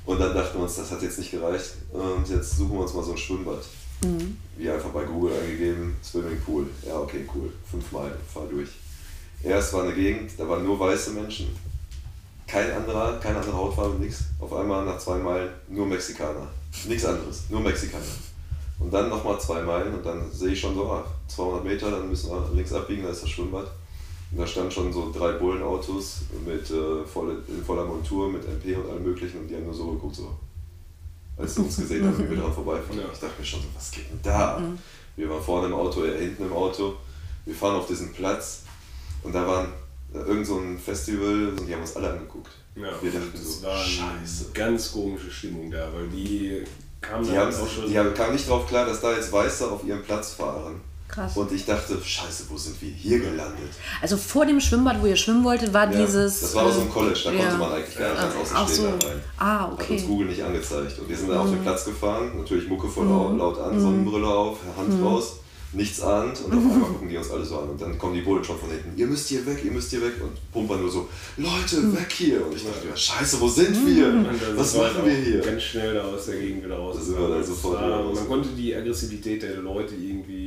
[0.04, 1.72] Und dann dachten wir uns, das hat jetzt nicht gereicht.
[1.92, 3.64] Und jetzt suchen wir uns mal so ein Schwimmbad.
[4.56, 6.66] Wie einfach bei Google eingegeben, Swimmingpool.
[6.86, 7.50] Ja, okay, cool.
[7.68, 8.68] Fünf Meilen, fahr durch.
[9.42, 11.48] Erst war eine Gegend, da waren nur weiße Menschen.
[12.46, 14.24] Kein anderer, keine andere Hautfarbe, nichts.
[14.38, 16.46] Auf einmal nach zwei Meilen nur Mexikaner.
[16.86, 18.04] Nichts anderes, nur Mexikaner.
[18.78, 22.08] Und dann nochmal zwei Meilen und dann sehe ich schon so, ah, 200 Meter, dann
[22.08, 23.66] müssen wir links abbiegen, da ist das Schwimmbad.
[24.32, 28.74] Und da standen schon so drei Bullenautos mit, äh, volle, in voller Montur, mit MP
[28.74, 30.30] und allem möglichen und die haben nur so geguckt, so.
[31.36, 32.98] Als sie uns gesehen haben, wie wir daran vorbeifahren.
[32.98, 33.04] Ja.
[33.12, 34.56] Ich dachte mir schon so, was geht denn da?
[34.56, 34.62] ab?
[35.16, 36.94] Wir waren vorne im Auto, er hinten im Auto.
[37.44, 38.62] Wir fahren auf diesen Platz
[39.22, 39.68] und da waren
[40.14, 42.50] äh, irgend so ein Festival und die haben uns alle angeguckt.
[42.74, 44.46] Ja, wir dachten das so, war eine scheiße.
[44.52, 46.62] ganz komische Stimmung da, weil die
[47.00, 47.88] kamen Die, dann haben, auch schon.
[47.88, 50.80] die haben, kamen nicht drauf klar, dass da jetzt Weiße auf ihrem Platz fahren.
[51.08, 51.36] Krass.
[51.36, 53.70] Und ich dachte, scheiße, wo sind wir hier gelandet?
[54.02, 56.40] Also vor dem Schwimmbad, wo ihr schwimmen wolltet, war Ja, dieses.
[56.40, 57.38] das war aus dem äh, College, da ja.
[57.38, 59.08] konnte man eigentlich gar nicht als Außenstehender so.
[59.08, 59.20] rein.
[59.38, 60.00] Ah, Hat uns okay.
[60.02, 60.06] Mhm.
[60.08, 60.98] Google nicht angezeigt.
[60.98, 64.26] Und wir sind dann auf den Platz gefahren, natürlich Mucke voll laut, laut an, Sonnenbrille
[64.26, 65.06] auf, Hand Mhm.
[65.06, 65.34] raus,
[65.72, 67.68] nichts ahnt und auf einmal gucken die uns alle so an.
[67.70, 70.00] Und dann kommen die Bullen schon von hinten, ihr müsst hier weg, ihr müsst hier
[70.02, 70.14] weg.
[70.22, 71.96] Und pumpen nur so, Leute, Mhm.
[71.96, 72.46] weg hier.
[72.46, 74.24] Und ich dachte, ja, scheiße, wo sind wir?
[74.56, 75.40] Was wir machen halt wir hier?
[75.40, 76.96] Ganz schnell da aus der Gegend wieder raus.
[76.98, 78.16] Da sind wir dann sofort war, wieder raus.
[78.20, 80.45] Man konnte die Aggressivität der Leute irgendwie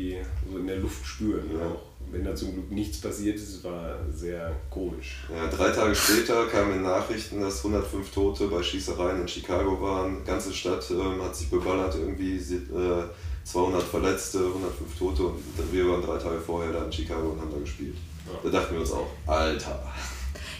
[0.49, 1.49] so in der Luft spüren.
[1.51, 1.65] Ja.
[1.65, 5.26] Auch wenn da zum Glück nichts passiert ist, war sehr komisch.
[5.34, 10.17] Ja, drei Tage später kamen in Nachrichten, dass 105 Tote bei Schießereien in Chicago waren.
[10.22, 13.03] Die ganze Stadt ähm, hat sich beballert, irgendwie äh,
[13.43, 15.24] 200 Verletzte, 105 Tote.
[15.24, 17.97] Und wir waren drei Tage vorher da in Chicago und haben da gespielt.
[18.43, 19.84] Da dachten wir uns auch, Alter.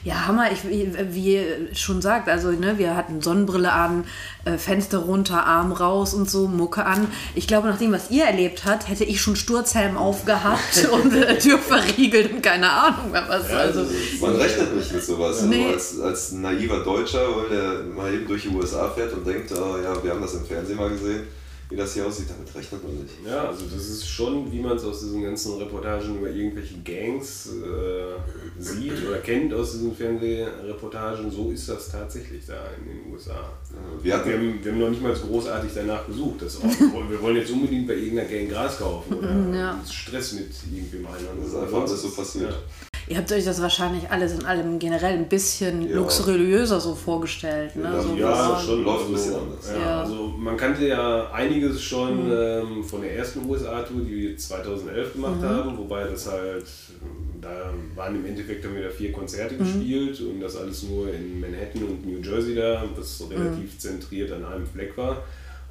[0.04, 1.41] Ja, Hammer, ich, wie
[1.74, 4.06] schon sagt, also ne, wir hatten Sonnenbrille an,
[4.45, 7.08] äh, Fenster runter, Arm raus und so, Mucke an.
[7.36, 11.38] Ich glaube, nach dem, was ihr erlebt habt, hätte ich schon Sturzhelm aufgehabt und äh,
[11.38, 13.50] Tür verriegelt und keine Ahnung mehr was.
[13.50, 13.86] also,
[14.22, 15.41] Man rechnet nicht mit sowas.
[15.43, 15.66] Nee.
[15.66, 19.52] Also als, als naiver Deutscher, weil der mal eben durch die USA fährt und denkt,
[19.52, 21.28] ah, ja, wir haben das im Fernsehen mal gesehen,
[21.70, 23.13] wie das hier aussieht, damit rechnet man nicht.
[23.26, 27.47] Ja, also das ist schon, wie man es aus diesen ganzen Reportagen über irgendwelche Gangs
[27.47, 33.51] äh, sieht oder kennt aus diesen Fernsehreportagen, so ist das tatsächlich da in den USA.
[34.01, 37.22] Wir Wir hatten, haben, wir haben noch nicht mal großartig danach gesucht, dass oh, wir
[37.22, 39.80] wollen jetzt unbedingt bei irgendeiner Gang Gras kaufen oder Ja.
[39.89, 41.39] Stress mit irgendwem einhaben.
[41.39, 42.55] Das ist einfach alles so passiert.
[43.10, 45.95] Ihr habt euch das wahrscheinlich alles in allem generell ein bisschen Ja.
[45.97, 47.76] luxuriöser so vorgestellt.
[47.76, 47.84] Ne?
[47.84, 48.84] Ja, so Ja, schon.
[48.84, 49.72] läuft ein also, bisschen anders.
[49.74, 50.01] Ja, Ja.
[50.01, 55.41] Also man kannte ja einiges schon ähm, von der ersten USA-Tour, die wir 2011 gemacht
[55.41, 56.66] haben, wobei das halt,
[57.41, 61.39] da waren im Endeffekt haben wir da vier Konzerte gespielt und das alles nur in
[61.39, 65.24] Manhattan und New Jersey da, was relativ zentriert an einem Fleck war.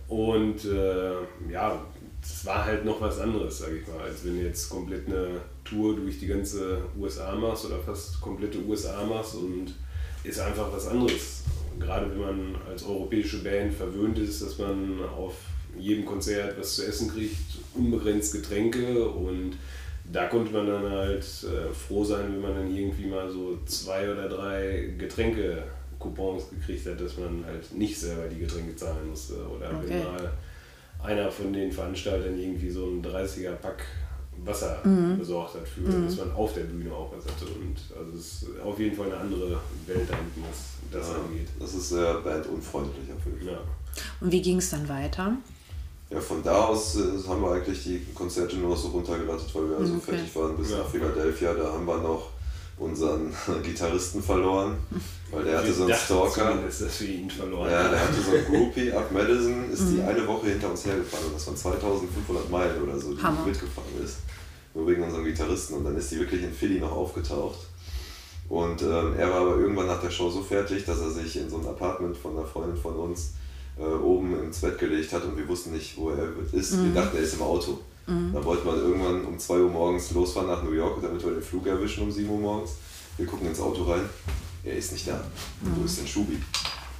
[0.08, 1.12] Und äh,
[1.52, 1.80] ja,
[2.22, 5.40] es war halt noch was anderes, sage ich mal, als wenn du jetzt komplett eine
[5.64, 9.74] Tour durch die ganze USA machst oder fast komplette USA machst und
[10.24, 11.42] ist einfach was anderes.
[11.78, 15.34] Gerade wenn man als europäische Band verwöhnt ist, dass man auf
[15.78, 17.36] jedem Konzert was zu essen kriegt,
[17.74, 19.52] unbegrenzt Getränke und
[20.10, 24.10] da konnte man dann halt äh, froh sein, wenn man dann irgendwie mal so zwei
[24.10, 29.34] oder drei Getränke-Coupons gekriegt hat, dass man halt nicht selber die Getränke zahlen musste.
[29.34, 29.88] Oder Okay.
[29.88, 30.32] wenn mal
[31.02, 33.84] einer von den Veranstaltern irgendwie so ein 30er Pack
[34.44, 34.78] Wasser
[35.18, 37.44] besorgt hat, für, dass man auf der Bühne auch was hatte.
[37.46, 39.50] Und also es ist auf jeden Fall eine andere
[39.86, 41.48] Welt da hinten, was das angeht.
[41.58, 43.54] das ist sehr bandunfreundlich auf jeden Fall.
[43.54, 43.58] Ja.
[44.20, 45.32] Und wie ging es dann weiter?
[46.10, 49.70] Ja, von da aus äh, haben wir eigentlich die Konzerte nur noch so runtergerattet, weil
[49.70, 50.12] wir also Okay.
[50.12, 50.78] fertig waren bis Ja.
[50.78, 51.52] nach Philadelphia.
[51.54, 52.30] Da haben wir noch
[52.78, 53.32] unseren
[53.64, 54.76] Gitarristen verloren,
[55.30, 56.50] weil der hatte so einen Stalker.
[56.52, 60.02] zumindest, dass wir ihn verloren Ja, der hatte so einen Groupie ab Madison, ist die
[60.02, 63.44] eine Woche hinter uns hergefahren und das waren 2500 Meilen oder so, die Hammer.
[63.44, 64.18] mitgefahren ist.
[64.74, 67.58] Nur wegen unserem Gitarristen und dann ist die wirklich in Philly noch aufgetaucht.
[68.48, 71.50] Und ähm, er war aber irgendwann nach der Show so fertig, dass er sich in
[71.50, 73.32] so ein Apartment von einer Freundin von uns
[73.78, 76.82] äh, oben ins Bett gelegt hat und wir wussten nicht, wo er ist.
[76.82, 77.78] Wir dachten, er ist im Auto.
[78.06, 81.42] Dann wollten wir irgendwann um 2 Uhr morgens losfahren nach New York, damit wir den
[81.42, 82.70] Flug erwischen um 7 Uhr morgens.
[83.18, 84.00] Wir gucken ins Auto rein.
[84.64, 85.20] Er ist nicht da.
[85.60, 86.36] Wo ist denn Schubi?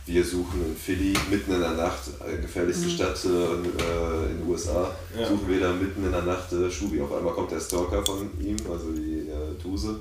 [0.07, 4.49] Wir suchen in Philly, mitten in der Nacht, äh, gefährlichste Stadt äh, äh, in den
[4.49, 5.29] USA, Ja.
[5.29, 7.01] suchen wir da mitten in der Nacht äh, Schubi.
[7.01, 10.01] Auf einmal kommt der Stalker von ihm, also die äh, Tuse,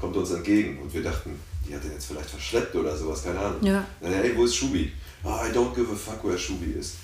[0.00, 1.30] kommt uns entgegen und wir dachten,
[1.68, 3.60] die hat den jetzt vielleicht verschleppt oder sowas, keine Ahnung.
[3.64, 3.84] Ja.
[4.00, 4.92] Dann, hey, wo ist Schubi?
[5.24, 6.94] Ah, I don't give a fuck, where Schubi ist.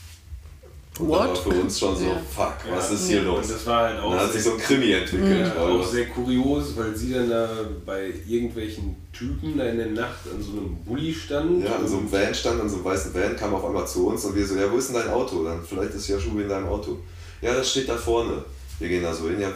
[0.99, 1.19] Und What?
[1.19, 2.21] war für uns schon so, ja.
[2.31, 2.95] fuck, was ja.
[2.95, 3.47] ist hier los?
[3.47, 5.53] Und das war halt auch dann hat sich so ein Krimi entwickelt.
[5.57, 7.49] Ja, auch sehr kurios, weil sie dann da
[7.85, 11.65] bei irgendwelchen Typen da in der Nacht an so einem Bulli stand.
[11.65, 14.07] Ja, an so einem Van stand, an so einem weißen Van, kam auf einmal zu
[14.07, 15.43] uns und wir so, ja, wo ist denn dein Auto?
[15.43, 16.99] Dann vielleicht ist ja Schuhe in deinem Auto.
[17.43, 18.45] Ja, das steht da vorne.
[18.79, 19.53] Wir gehen da so hin, ja,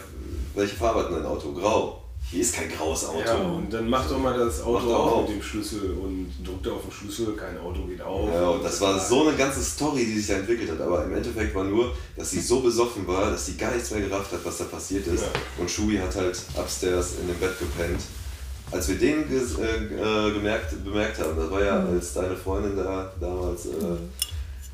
[0.57, 1.53] welche Farbe hat denn dein Auto?
[1.53, 3.25] Grau hier ist kein graues Auto.
[3.25, 6.83] Ja, und dann macht doch mal das Auto auf mit dem Schlüssel und drückt auf
[6.83, 8.29] den Schlüssel, kein Auto geht auf.
[8.31, 10.81] Ja, und das war so eine ganze Story, die sich da entwickelt hat.
[10.81, 14.03] Aber im Endeffekt war nur, dass sie so besoffen war, dass sie gar nichts mehr
[14.03, 15.23] gerafft hat, was da passiert ist.
[15.23, 15.29] Ja.
[15.59, 18.03] Und Shubi hat halt upstairs in dem Bett gepennt.
[18.71, 21.95] Als wir den äh, gemerkt, bemerkt haben, das war ja, mhm.
[21.95, 24.11] als deine Freundin da damals äh, mhm.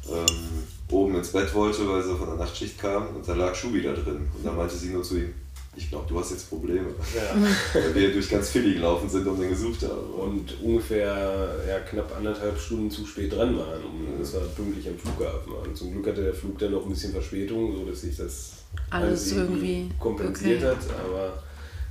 [0.08, 3.80] ähm, oben ins Bett wollte, weil sie von der Nachtschicht kam und da lag Shubi
[3.80, 4.28] da drin.
[4.36, 5.34] Und da meinte sie nur zu ihm,
[5.76, 6.88] ich glaube, du hast jetzt Probleme.
[7.14, 7.34] Ja.
[7.72, 10.14] Weil wir durch ganz Philly gelaufen sind und den gesucht haben.
[10.14, 13.82] Und ungefähr ja, knapp anderthalb Stunden zu spät dran waren.
[13.84, 15.52] Und das war pünktlich am Flughafen.
[15.52, 18.52] Und zum Glück hatte der Flug dann noch ein bisschen Verspätung, sodass sich das
[18.90, 20.70] alles irgendwie kompensiert okay.
[20.70, 21.04] hat.
[21.04, 21.42] Aber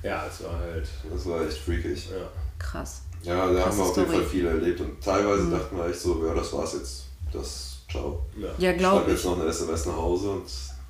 [0.02, 0.88] ja, es war halt.
[1.12, 2.10] Das war echt freakig.
[2.10, 2.30] Ja.
[2.60, 3.02] Krass.
[3.24, 4.82] Ja, da Krasse haben wir auf jeden Fall viel erlebt.
[4.82, 5.52] Und teilweise mhm.
[5.52, 7.04] dachten wir echt so, ja, das war's jetzt.
[7.32, 8.26] Das, ciao.
[8.38, 9.14] Ja, ja glaube ich.
[9.14, 10.44] jetzt noch eine SMS nach Hause und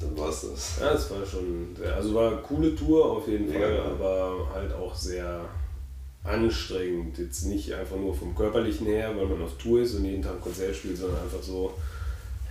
[0.04, 0.80] dann war es das.
[0.80, 3.84] Ja, es war schon, sehr, also war eine coole Tour auf jeden Fall, ja.
[3.84, 5.42] aber halt auch sehr
[6.24, 7.18] anstrengend.
[7.18, 10.42] Jetzt nicht einfach nur vom körperlichen her, weil man auf Tour ist und jeden Tag
[10.42, 11.74] Konzert spielt, sondern einfach so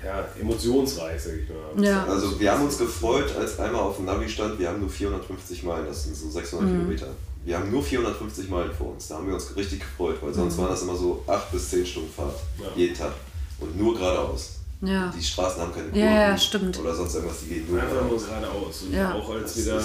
[0.05, 1.85] ja, emotionsreich, sag ich mal.
[1.85, 2.05] Ja.
[2.05, 5.63] Also wir haben uns gefreut, als einmal auf dem Navi stand, wir haben nur 450
[5.63, 6.73] Meilen, das sind so 600 mhm.
[6.73, 7.09] Kilometer.
[7.45, 10.57] Wir haben nur 450 Meilen vor uns, da haben wir uns richtig gefreut, weil sonst
[10.57, 10.63] mhm.
[10.63, 12.67] waren das immer so 8 bis 10 Stunden Fahrt, ja.
[12.77, 13.13] jeden Tag.
[13.61, 14.62] Und nur geradeaus.
[14.83, 15.13] Ja.
[15.17, 16.79] Die Straßen haben keine Kurven ja, ja, stimmt.
[16.81, 18.83] oder sonst irgendwas, die gehen nur Einfach nur geradeaus.
[18.83, 19.15] Und ja.
[19.15, 19.83] auch als das wir da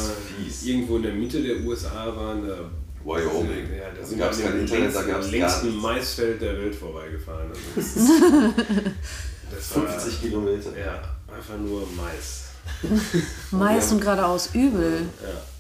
[0.66, 2.58] irgendwo in der Mitte der USA waren, da
[3.06, 3.70] Wyoming.
[3.78, 7.48] Ja, da sind wir an dem Internet, längsten, längsten Maisfeld der Welt vorbeigefahren.
[7.50, 8.22] Also das, ist,
[9.52, 10.78] das 50 war, Kilometer.
[10.78, 11.02] Ja,
[11.34, 12.46] einfach nur Mais.
[13.52, 15.04] Mais und geradeaus übel.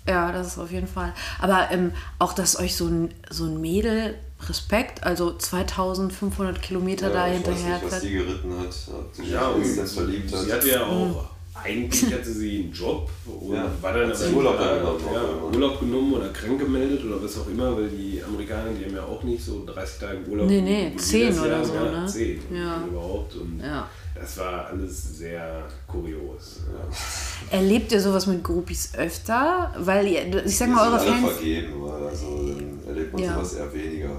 [0.05, 0.13] Ja.
[0.13, 1.13] ja, das ist auf jeden Fall.
[1.39, 4.15] Aber ähm, auch, dass euch so ein, so ein Mädel
[4.47, 7.77] Respekt, also 2500 Kilometer ja, da hinterher.
[7.77, 8.73] Ich weiß nicht, was die geritten hat,
[9.13, 10.41] sie ja, und sie, verliebt hat.
[10.41, 11.15] Sie hatte ja auch, mhm.
[11.63, 15.79] eigentlich hatte sie einen Job und ja, war dann aber Urlaub, da, genommen, ja, Urlaub
[15.79, 19.23] genommen oder krank gemeldet oder was auch immer, weil die Amerikaner, die haben ja auch
[19.23, 20.47] nicht so 30 Tage Urlaub.
[20.47, 22.05] Nee, nee, 10 oder so, ja, ne?
[22.05, 22.83] 10 ja.
[22.87, 23.35] überhaupt.
[23.35, 23.89] Und ja.
[24.19, 26.61] Das war alles sehr kurios.
[26.71, 27.57] Ja.
[27.57, 29.73] Erlebt ihr sowas mit Groupies öfter?
[29.77, 30.07] Weil,
[30.45, 31.33] ich sag mal, eure Fans...
[31.33, 33.33] vergeben, also dann erlebt man ja.
[33.35, 34.09] sowas eher weniger.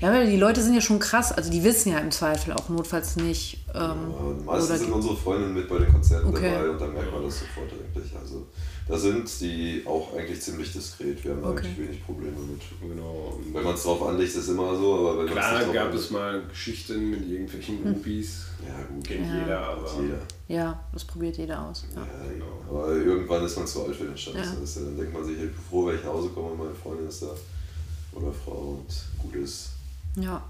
[0.00, 2.68] Ja, weil die Leute sind ja schon krass, also die wissen ja im Zweifel auch
[2.68, 3.64] notfalls nicht.
[3.74, 3.96] Ähm, ja,
[4.44, 6.52] meistens sind unsere Freundinnen mit bei den Konzerten okay.
[6.52, 8.16] dabei und dann merkt man das sofort eigentlich.
[8.16, 8.46] Also
[8.86, 11.24] da sind die auch eigentlich ziemlich diskret.
[11.24, 11.66] Wir haben okay.
[11.66, 12.60] eigentlich wenig Probleme mit.
[12.80, 13.38] Genau.
[13.52, 16.42] wenn man es drauf anlegt, ist es immer so, aber wenn Klar gab es mal
[16.46, 17.84] Geschichten mit irgendwelchen hm.
[17.84, 18.46] Groupies.
[18.66, 19.04] Ja, gut.
[19.06, 19.38] Kennt ja.
[19.40, 20.02] jeder, aber.
[20.02, 20.18] Jeder.
[20.48, 21.86] Ja, das probiert jeder aus.
[21.94, 22.60] Ja, ja genau.
[22.68, 24.34] Aber irgendwann ist man zu alt für den Scheiß.
[24.34, 24.82] Ja.
[24.82, 27.08] Dann denkt man sich, ich bin froh, wenn ich nach Hause komme und meine Freundin
[27.08, 27.30] ist da
[28.12, 29.70] oder Frau und gut ist.
[30.16, 30.42] Ja.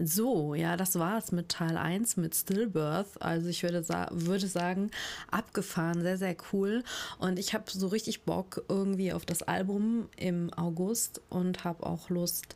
[0.00, 3.20] So, ja, das war's mit Teil 1 mit Stillbirth.
[3.20, 4.90] Also ich würde, sa würde sagen,
[5.30, 6.84] abgefahren, sehr, sehr cool.
[7.18, 12.10] Und ich habe so richtig Bock irgendwie auf das Album im August und habe auch
[12.10, 12.54] Lust,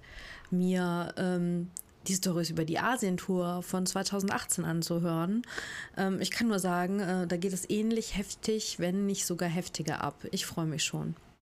[0.51, 1.71] mir ähm,
[2.07, 5.43] die Stories über die Asientour von 2018 anzuhören.
[5.97, 10.03] Ähm, ich kann nur sagen, äh, da geht es ähnlich heftig, wenn nicht sogar heftiger
[10.03, 10.15] ab.
[10.31, 11.17] Ich freue mich schon.